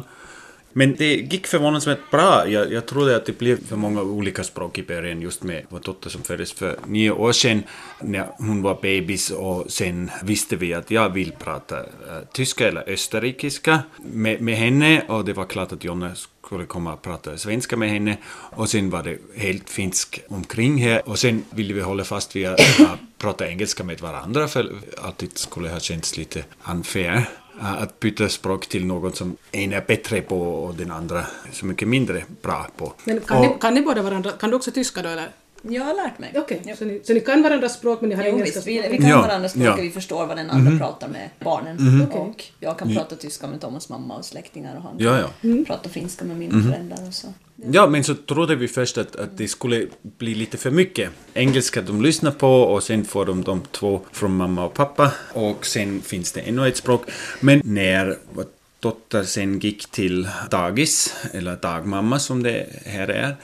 Men 0.73 0.95
det 0.95 1.15
gick 1.15 1.47
förvånansvärt 1.47 2.11
bra. 2.11 2.47
Jag, 2.47 2.73
jag 2.73 2.85
trodde 2.85 3.15
att 3.15 3.25
det 3.25 3.37
blev 3.37 3.67
för 3.67 3.75
många 3.75 4.01
olika 4.01 4.43
språk 4.43 4.77
i 4.77 4.83
början 4.83 5.21
just 5.21 5.43
med 5.43 5.65
vår 5.69 5.79
dotter 5.79 6.09
som 6.09 6.21
föddes 6.21 6.53
för 6.53 6.79
nio 6.87 7.11
år 7.11 7.31
sedan 7.31 7.63
när 8.01 8.27
hon 8.37 8.61
var 8.61 8.79
bebis 8.81 9.29
och 9.29 9.71
sen 9.71 10.11
visste 10.23 10.55
vi 10.55 10.73
att 10.73 10.91
jag 10.91 11.09
vill 11.09 11.31
prata 11.31 11.79
eh, 11.79 11.85
tyska 12.33 12.67
eller 12.67 12.89
österrikiska 12.89 13.79
med, 13.97 14.41
med 14.41 14.55
henne 14.55 15.01
och 15.07 15.25
det 15.25 15.33
var 15.33 15.45
klart 15.45 15.71
att 15.71 15.83
Jonna 15.83 16.15
skulle 16.51 16.65
komma 16.65 16.93
och 16.93 17.01
prata 17.01 17.37
svenska 17.37 17.77
med 17.77 17.89
henne 17.89 18.17
och 18.55 18.69
sen 18.69 18.89
var 18.89 19.03
det 19.03 19.17
helt 19.35 19.69
finsk 19.69 20.21
omkring 20.27 20.77
här 20.77 21.09
och 21.09 21.19
sen 21.19 21.43
ville 21.49 21.73
vi 21.73 21.81
hålla 21.81 22.03
fast 22.03 22.35
vid 22.35 22.47
att 22.47 22.59
att 22.79 22.99
prata 23.17 23.47
engelska 23.47 23.83
med 23.83 24.01
varandra 24.01 24.47
för 24.47 24.71
alltid 25.01 25.37
skulle 25.37 25.69
ha 25.69 25.79
känts 25.79 26.17
lite 26.17 26.43
unfair 26.71 27.29
eh, 27.59 27.73
att 27.73 27.99
byta 27.99 28.29
språk 28.29 28.67
till 28.67 28.85
något 28.85 29.15
som 29.15 29.37
en 29.51 29.73
är 29.73 29.81
bättre 29.87 30.21
på 30.21 30.41
och 30.41 30.75
den 30.75 30.91
andra 30.91 31.25
så 31.51 31.65
mycket 31.65 31.87
mindre 31.87 32.23
bra 32.41 32.67
på. 32.77 32.93
Men 33.03 33.21
kan, 33.21 33.37
Och- 33.37 33.43
ni, 33.43 33.57
kan 33.61 33.73
ni 33.73 33.81
båda 33.81 34.01
varandra? 34.01 34.31
Kan 34.31 34.49
du 34.49 34.55
också 34.55 34.71
tyska 34.71 35.01
då 35.01 35.09
eller? 35.09 35.29
Jag 35.61 35.83
har 35.83 35.93
lärt 35.93 36.19
mig. 36.19 36.33
Okej, 36.35 36.61
Ja. 36.65 36.75
så, 36.75 36.85
ni, 36.85 37.01
så 37.03 37.13
ni 37.13 37.19
kan 37.19 37.41
varandras 37.43 37.73
språk 37.73 38.01
men 38.01 38.09
ni 38.09 38.15
har 38.15 38.23
Jo, 38.23 38.29
engelska 38.29 38.55
visst, 38.59 38.67
vi, 38.67 38.87
vi 38.91 38.97
kan 38.97 39.09
Ja, 39.09 39.21
varandras 39.21 39.51
språk 39.51 39.65
ja. 39.67 39.73
och 39.73 39.79
vi 39.83 39.89
förstår 39.91 40.25
vad 40.27 40.37
den 40.37 40.49
andra 40.49 40.77
pratar 40.77 41.07
med 41.07 41.29
barnen. 41.39 42.01
Okej. 42.09 42.19
Och 42.21 42.43
jag 42.59 42.79
kan 42.79 42.95
prata 42.95 43.15
tyska 43.15 43.47
med 43.47 43.61
Thomas 43.61 43.89
mamma 43.89 44.17
och 44.17 44.25
släktingar 44.25 44.75
och 44.75 44.81
han 44.81 44.95
Ja, 44.99 45.19
ja. 45.19 45.27
kan 45.41 45.65
prata 45.65 45.89
finska 45.89 46.25
med 46.25 46.37
mina 46.37 46.71
föräldrar 46.71 47.07
och 47.07 47.13
så. 47.13 47.27
Ja, 47.71 47.87
men 47.87 48.03
så 48.03 48.15
trodde 48.15 48.55
vi 48.55 48.67
först 48.67 48.97
att, 48.97 49.15
att 49.15 49.37
det 49.37 49.47
skulle 49.47 49.87
bli 50.01 50.35
lite 50.35 50.57
för 50.57 50.71
mycket. 50.71 51.09
Engelska 51.33 51.81
de 51.81 52.01
lyssnar 52.01 52.31
på 52.31 52.47
och 52.61 52.83
sen 52.83 53.05
får 53.05 53.25
de 53.25 53.43
de 53.43 53.61
två 53.71 54.01
från 54.11 54.35
mamma 54.35 54.65
och 54.65 54.73
pappa 54.73 55.11
och 55.33 55.65
sen 55.65 56.01
finns 56.01 56.31
det 56.31 56.41
ännu 56.41 56.67
ett 56.67 56.77
språk. 56.77 57.03
Men 57.39 57.61
när 57.65 58.17
vår 58.33 58.45
dotter 58.79 59.23
sen 59.23 59.59
gick 59.59 59.91
till 59.91 60.27
dagis, 60.49 61.15
eller 61.33 61.55
dagmamma 61.55 62.19
som 62.19 62.43
det 62.43 62.65
här 62.85 63.07
är, 63.07 63.35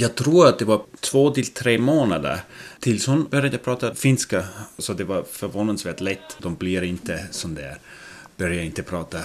jag 0.00 0.14
tror 0.14 0.46
att 0.48 0.58
det 0.58 0.64
var 0.64 0.82
två 1.00 1.30
till 1.30 1.46
tre 1.46 1.78
månader 1.78 2.40
tills 2.80 3.06
hon 3.06 3.28
började 3.28 3.58
prata 3.58 3.94
finska. 3.94 4.44
Så 4.78 4.92
det 4.92 5.04
var 5.04 5.22
förvånansvärt 5.22 6.00
lätt. 6.00 6.36
De 6.38 6.54
blir 6.54 6.82
inte 6.82 7.26
sån 7.30 7.54
där, 7.54 7.78
börjar 8.36 8.62
inte 8.62 8.82
prata 8.82 9.18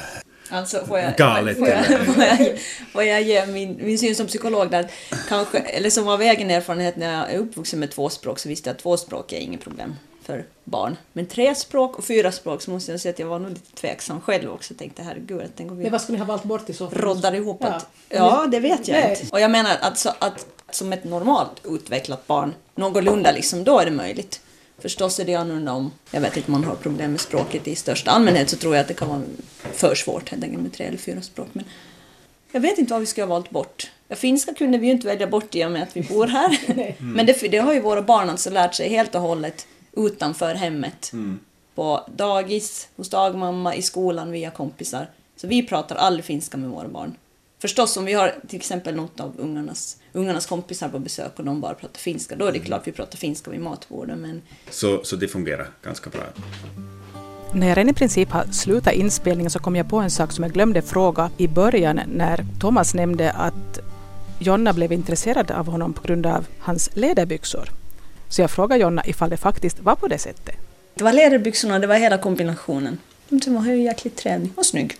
Alltså 0.49 0.85
får 0.85 0.99
jag, 0.99 1.15
Galet, 1.15 1.57
får 1.57 1.67
jag, 1.67 1.85
får 1.85 2.23
jag, 2.23 2.59
får 2.93 3.03
jag 3.03 3.21
ge 3.21 3.45
min, 3.45 3.77
min 3.81 3.99
syn 3.99 4.15
som 4.15 4.27
psykolog 4.27 4.71
där, 4.71 4.91
kanske, 5.29 5.57
eller 5.57 5.89
som 5.89 6.07
av 6.07 6.21
egen 6.21 6.51
erfarenhet 6.51 6.95
när 6.95 7.13
jag 7.13 7.31
är 7.31 7.37
uppvuxen 7.37 7.79
med 7.79 7.91
två 7.91 8.09
språk 8.09 8.39
så 8.39 8.49
visste 8.49 8.69
jag 8.69 8.75
att 8.75 8.81
två 8.81 8.97
språk 8.97 9.33
är 9.33 9.37
inget 9.37 9.61
problem 9.61 9.95
för 10.23 10.45
barn. 10.63 10.97
Men 11.13 11.25
tre 11.25 11.55
språk 11.55 11.97
och 11.97 12.05
fyra 12.05 12.31
språk 12.31 12.61
så 12.61 12.71
måste 12.71 12.91
jag 12.91 13.01
säga 13.01 13.13
att 13.13 13.19
jag 13.19 13.27
var 13.27 13.39
nog 13.39 13.49
lite 13.49 13.75
tveksam 13.75 14.21
själv 14.21 14.51
också. 14.51 14.73
Jag 14.73 14.79
tänkte 14.79 15.03
herregud, 15.03 15.51
tänk 15.55 15.71
om 15.71 15.77
vi 15.77 15.83
Men 15.83 15.91
vad 15.91 16.01
skulle 16.01 16.17
ni 16.17 16.19
ha 16.19 16.27
valt 16.27 16.43
bort 16.43 16.69
i 16.69 16.73
så 16.73 16.89
fall? 16.89 16.99
roddar 17.01 17.35
ihop 17.35 17.57
Ja. 17.61 17.67
att... 17.67 17.87
Ja, 18.09 18.47
det 18.51 18.59
vet 18.59 18.87
jag 18.87 18.99
Nej. 18.99 19.09
inte. 19.09 19.31
Och 19.31 19.39
jag 19.39 19.51
menar 19.51 19.77
att, 19.81 20.05
som 20.75 20.93
ett 20.93 21.03
normalt 21.03 21.61
utvecklat 21.65 22.27
barn, 22.27 22.53
någorlunda 22.75 23.31
liksom, 23.31 23.63
då 23.63 23.79
är 23.79 23.85
det 23.85 23.91
möjligt. 23.91 24.41
Förstås 24.77 25.19
är 25.19 25.25
det 25.25 25.35
annorlunda 25.35 25.73
om, 25.73 25.91
jag 26.11 26.21
vet 26.21 26.37
inte, 26.37 26.51
man 26.51 26.63
har 26.63 26.75
problem 26.75 27.11
med 27.11 27.21
språket 27.21 27.67
i 27.67 27.75
största 27.75 28.11
allmänhet 28.11 28.49
så 28.49 28.57
tror 28.57 28.75
jag 28.75 28.81
att 28.81 28.87
det 28.87 28.93
kan 28.93 29.09
vara 29.09 29.21
för 29.73 29.95
svårt 29.95 30.29
helt 30.29 30.43
enkelt 30.43 30.63
med 30.63 30.73
tre 30.73 30.85
eller 30.85 30.97
fyra 30.97 31.21
språk. 31.21 31.47
Men 31.53 31.65
jag 32.51 32.61
vet 32.61 32.77
inte 32.77 32.93
vad 32.93 32.99
vi 32.99 33.05
skulle 33.05 33.25
ha 33.25 33.29
valt 33.29 33.49
bort. 33.49 33.91
Ja, 34.07 34.15
finska 34.15 34.53
kunde 34.53 34.77
vi 34.77 34.85
ju 34.85 34.91
inte 34.91 35.07
välja 35.07 35.27
bort 35.27 35.55
i 35.55 35.65
och 35.65 35.71
med 35.71 35.83
att 35.83 35.97
vi 35.97 36.01
bor 36.01 36.27
här. 36.27 36.57
Men 36.99 37.25
det, 37.25 37.51
det 37.51 37.57
har 37.57 37.73
ju 37.73 37.79
våra 37.79 38.01
barn 38.01 38.29
alltså 38.29 38.49
lärt 38.49 38.75
sig 38.75 38.89
helt 38.89 39.15
och 39.15 39.21
hållet 39.21 39.67
utanför 39.93 40.55
hemmet. 40.55 41.11
På 41.75 42.07
dagis, 42.15 42.87
hos 42.95 43.09
dagmamma, 43.09 43.75
i 43.75 43.81
skolan, 43.81 44.31
via 44.31 44.51
kompisar. 44.51 45.09
Så 45.35 45.47
vi 45.47 45.67
pratar 45.67 45.95
aldrig 45.95 46.25
finska 46.25 46.57
med 46.57 46.69
våra 46.69 46.87
barn. 46.87 47.15
Förstås 47.65 47.97
om 47.97 48.05
vi 48.05 48.13
har 48.13 48.35
till 48.47 48.57
exempel 48.57 48.95
något 48.95 49.19
av 49.19 49.33
ungarnas, 49.37 49.97
ungarnas 50.13 50.45
kompisar 50.45 50.89
på 50.89 50.99
besök 50.99 51.31
och 51.35 51.45
de 51.45 51.61
bara 51.61 51.73
pratar 51.73 51.99
finska, 51.99 52.35
då 52.35 52.45
är 52.45 52.51
det 52.51 52.59
klart 52.59 52.87
vi 52.87 52.91
pratar 52.91 53.17
finska 53.17 53.51
vid 53.51 53.59
matbordet. 53.59 54.17
Men 54.17 54.41
Så, 54.69 55.03
så 55.03 55.15
det 55.15 55.27
fungerar 55.27 55.69
ganska 55.83 56.09
bra. 56.09 56.21
När 57.53 57.67
jag 57.67 57.77
redan 57.77 57.89
i 57.89 57.93
princip 57.93 58.29
har 58.29 58.45
slutat 58.51 58.93
inspelningen 58.93 59.51
så 59.51 59.59
kom 59.59 59.75
jag 59.75 59.89
på 59.89 59.97
en 59.97 60.11
sak 60.11 60.31
som 60.31 60.43
jag 60.43 60.53
glömde 60.53 60.81
fråga 60.81 61.31
i 61.37 61.47
början 61.47 62.01
när 62.07 62.45
Thomas 62.59 62.93
nämnde 62.93 63.31
att 63.31 63.79
Jonna 64.39 64.73
blev 64.73 64.91
intresserad 64.91 65.51
av 65.51 65.67
honom 65.67 65.93
på 65.93 66.07
grund 66.07 66.25
av 66.25 66.45
hans 66.59 66.89
läderbyxor. 66.93 67.69
Så 68.29 68.41
jag 68.41 68.51
frågade 68.51 68.81
Jonna 68.81 69.05
ifall 69.05 69.29
det 69.29 69.37
faktiskt 69.37 69.79
var 69.79 69.95
på 69.95 70.07
det 70.07 70.17
sättet. 70.17 70.55
det 70.95 71.03
var 71.03 71.13
läderbyxorna, 71.13 71.79
det 71.79 71.87
var 71.87 71.95
hela 71.95 72.17
kombinationen. 72.17 72.97
Sen 73.29 73.55
var 73.55 73.65
ju 73.65 73.83
jäkligt 73.83 74.15
trevlig 74.15 74.51
och 74.55 74.65
snygg. 74.65 74.97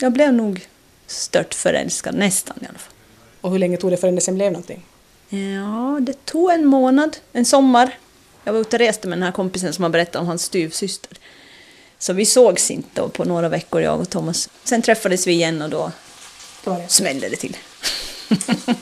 Jag 0.00 0.12
blev 0.12 0.34
nog 0.34 0.66
stört 1.10 1.54
förälskad, 1.54 2.14
nästan 2.14 2.56
i 2.60 2.66
alla 2.68 2.78
fall. 2.78 2.92
Och 3.40 3.50
hur 3.50 3.58
länge 3.58 3.76
tog 3.76 3.90
det 3.90 3.96
förrän 3.96 4.14
det 4.14 4.20
sen 4.20 4.34
blev 4.34 4.52
någonting? 4.52 4.82
Ja, 5.28 5.98
det 6.00 6.24
tog 6.26 6.50
en 6.50 6.66
månad, 6.66 7.16
en 7.32 7.44
sommar. 7.44 7.98
Jag 8.44 8.52
var 8.52 8.60
ute 8.60 8.76
och 8.76 8.80
reste 8.80 9.08
med 9.08 9.18
den 9.18 9.22
här 9.22 9.32
kompisen 9.32 9.72
som 9.72 9.82
har 9.82 9.90
berättat 9.90 10.16
om 10.16 10.26
hans 10.26 10.42
styvsyster. 10.42 11.18
Så 11.98 12.12
vi 12.12 12.26
sågs 12.26 12.70
inte 12.70 13.08
på 13.08 13.24
några 13.24 13.48
veckor, 13.48 13.80
jag 13.80 14.00
och 14.00 14.10
Thomas. 14.10 14.48
Sen 14.64 14.82
träffades 14.82 15.26
vi 15.26 15.32
igen 15.32 15.62
och 15.62 15.70
då 15.70 15.92
Det 16.64 16.84
smällde 16.88 17.28
det 17.28 17.36
till. 17.36 17.56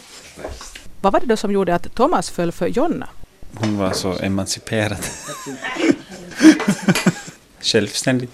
Vad 1.01 1.13
var 1.13 1.21
det 1.21 1.27
då 1.27 1.37
som 1.37 1.53
gjorde 1.53 1.75
att 1.75 1.95
Thomas 1.95 2.31
föll 2.31 2.53
för 2.53 2.67
Jonna? 2.67 3.09
Hon 3.55 3.79
var 3.79 3.93
så 3.93 4.19
emanciperad. 4.19 4.99
Självständig. 7.61 8.29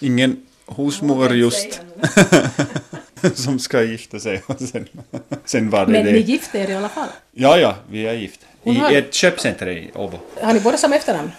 Ingen 0.00 0.46
husmor 0.66 1.34
just 1.34 1.80
som 3.34 3.58
ska 3.58 3.82
gifta 3.82 4.20
sig. 4.20 4.42
Och 4.46 4.60
sen, 4.60 4.88
sen 5.44 5.70
var 5.70 5.86
det 5.86 5.92
Men 5.92 6.04
ni 6.06 6.12
det. 6.12 6.18
gifte 6.18 6.58
er 6.58 6.70
i 6.70 6.74
alla 6.74 6.88
fall? 6.88 7.08
Ja, 7.32 7.58
ja, 7.58 7.76
vi 7.90 8.06
är 8.06 8.14
gift. 8.14 8.40
Hon 8.62 8.76
I 8.76 8.78
har- 8.78 8.92
ett 8.92 9.14
köpcenter 9.14 9.68
i 9.68 9.90
Åbo. 9.94 10.18
Har 10.42 10.54
ni 10.54 10.60
båda 10.60 10.76
samma 10.78 10.96
efternamn? 10.96 11.30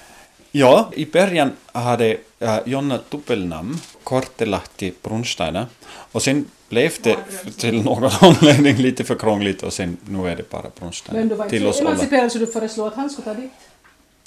Ja, 0.51 0.91
i 0.95 1.05
början 1.05 1.51
hade 1.71 2.17
äh, 2.39 2.57
Jonna 2.65 2.99
dubbelnamn, 3.09 3.77
Kortelahti 4.03 4.93
Brunsteiner. 5.03 5.65
Och 6.11 6.21
sen 6.23 6.45
blev 6.69 6.93
det 7.01 7.17
till 7.57 7.81
någon 7.81 8.11
anledning 8.21 8.75
lite 8.77 9.03
för 9.03 9.15
krångligt 9.15 9.63
och 9.63 9.73
sen 9.73 9.97
nu 10.09 10.27
är 10.29 10.35
det 10.35 10.49
bara 10.49 10.65
Brunsteiner. 10.79 11.19
Men 11.19 11.29
du 11.29 11.35
var 11.35 11.45
inte 11.45 11.73
så 11.73 11.81
emanciperad 11.81 12.31
så 12.31 12.37
du 12.37 12.47
föreslår 12.47 12.87
att 12.87 12.95
han 12.95 13.09
skulle 13.09 13.25
ta 13.35 13.41
dit? 13.41 13.51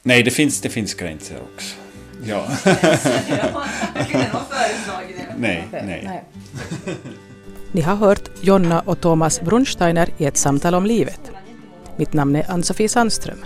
Nej, 0.03 0.23
det 0.23 0.31
finns, 0.31 0.61
det 0.61 0.69
finns 0.69 0.95
gränser 0.95 1.37
också. 1.55 1.75
Ja, 2.25 2.47
nej, 5.37 5.69
nej. 5.73 6.25
Ni 7.73 7.81
har 7.81 7.97
hört 7.97 8.31
Jonna 8.41 8.81
och 8.81 9.01
Thomas 9.01 9.41
Brunsteiner 9.41 10.09
i 10.19 10.25
ett 10.25 10.37
samtal 10.37 10.75
om 10.75 10.87
livet. 10.87 11.21
Mitt 11.97 12.13
namn 12.13 12.37
är 12.37 12.51
Ann-Sofie 12.51 12.89
Sandström. 12.89 13.39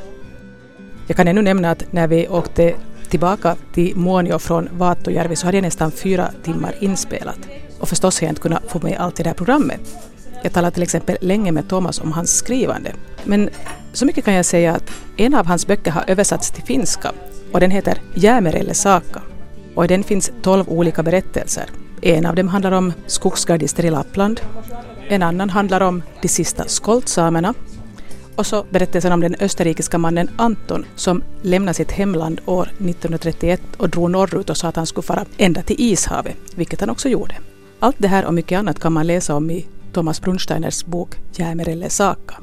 Jag 1.07 1.17
kan 1.17 1.29
ännu 1.29 1.43
nämna 1.43 1.71
att 1.71 1.93
när 1.93 2.07
vi 2.07 2.29
åkte 2.29 2.75
tillbaka 3.11 3.57
till 3.75 3.97
Muonio 3.97 4.39
från 4.39 4.69
Vaatojärvi 4.73 5.37
så 5.37 5.47
hade 5.47 5.57
jag 5.57 5.63
nästan 5.63 5.91
fyra 5.91 6.31
timmar 6.43 6.75
inspelat. 6.81 7.39
Och 7.81 7.89
förstås 7.89 8.21
har 8.21 8.27
jag 8.27 8.33
inte 8.33 8.43
kunnat 8.43 8.63
få 8.69 8.79
med 8.83 8.97
allt 8.99 9.21
i 9.21 9.23
det 9.23 9.29
här 9.29 9.35
programmet. 9.35 9.81
Jag 10.43 10.53
talade 10.53 10.75
till 10.75 10.83
exempel 10.83 11.19
länge 11.21 11.53
med 11.53 11.69
Thomas 11.69 12.01
om 12.01 12.13
hans 12.13 12.37
skrivande. 12.37 12.93
Men 13.25 13.51
så 13.93 14.07
mycket 14.07 14.25
kan 14.25 14.35
jag 14.35 14.45
säga 14.45 14.75
att 14.75 14.91
en 15.17 15.35
av 15.35 15.47
hans 15.47 15.67
böcker 15.67 15.91
har 15.91 16.05
översatts 16.07 16.51
till 16.51 16.65
finska 16.65 17.13
och 17.53 17.61
den 17.61 17.71
heter 17.71 17.99
Jämerelle 18.15 18.75
Saka. 18.75 19.23
Och 19.75 19.85
i 19.85 19.89
den 19.89 20.05
finns 20.05 20.33
tolv 20.43 20.69
olika 20.69 21.03
berättelser. 21.03 21.65
En 22.03 22.27
av 22.27 22.35
dem 22.35 22.49
handlar 22.49 22.73
om 22.73 22.93
skogsgardister 23.07 23.85
i 23.85 23.91
Lappland. 23.91 24.41
En 25.09 25.23
annan 25.23 25.51
handlar 25.51 25.81
om 25.81 26.03
de 26.23 26.29
sista 26.29 26.69
skoltsamerna. 26.69 27.55
Och 28.37 28.47
så 28.47 28.65
berättelsen 28.71 29.13
om 29.13 29.21
den 29.21 29.37
österrikiska 29.41 29.99
mannen 29.99 30.31
Anton 30.37 30.85
som 30.95 31.23
lämnade 31.43 31.75
sitt 31.75 31.93
hemland 31.93 32.41
år 32.47 32.63
1931 32.63 33.61
och 33.77 33.89
drog 33.89 34.11
norrut 34.11 34.51
och 34.51 34.57
sa 34.57 34.69
att 34.69 34.77
han 34.77 34.87
skulle 34.87 35.03
fara 35.03 35.25
ända 35.37 35.63
till 35.63 35.77
Ishavet, 35.79 36.37
vilket 36.55 36.81
han 36.81 36.91
också 36.91 37.09
gjorde. 37.09 37.35
Allt 37.81 37.97
det 37.99 38.09
här 38.09 38.25
och 38.25 38.35
mycket 38.35 38.59
annat 38.59 38.81
kan 38.81 38.93
man 38.93 39.07
läsa 39.07 39.35
om 39.35 39.51
i 39.51 39.67
Thomas 39.93 40.21
Brunsteiners 40.21 40.85
bok 40.85 41.17
Jämerelle 41.33 41.91
Saka. 41.91 42.35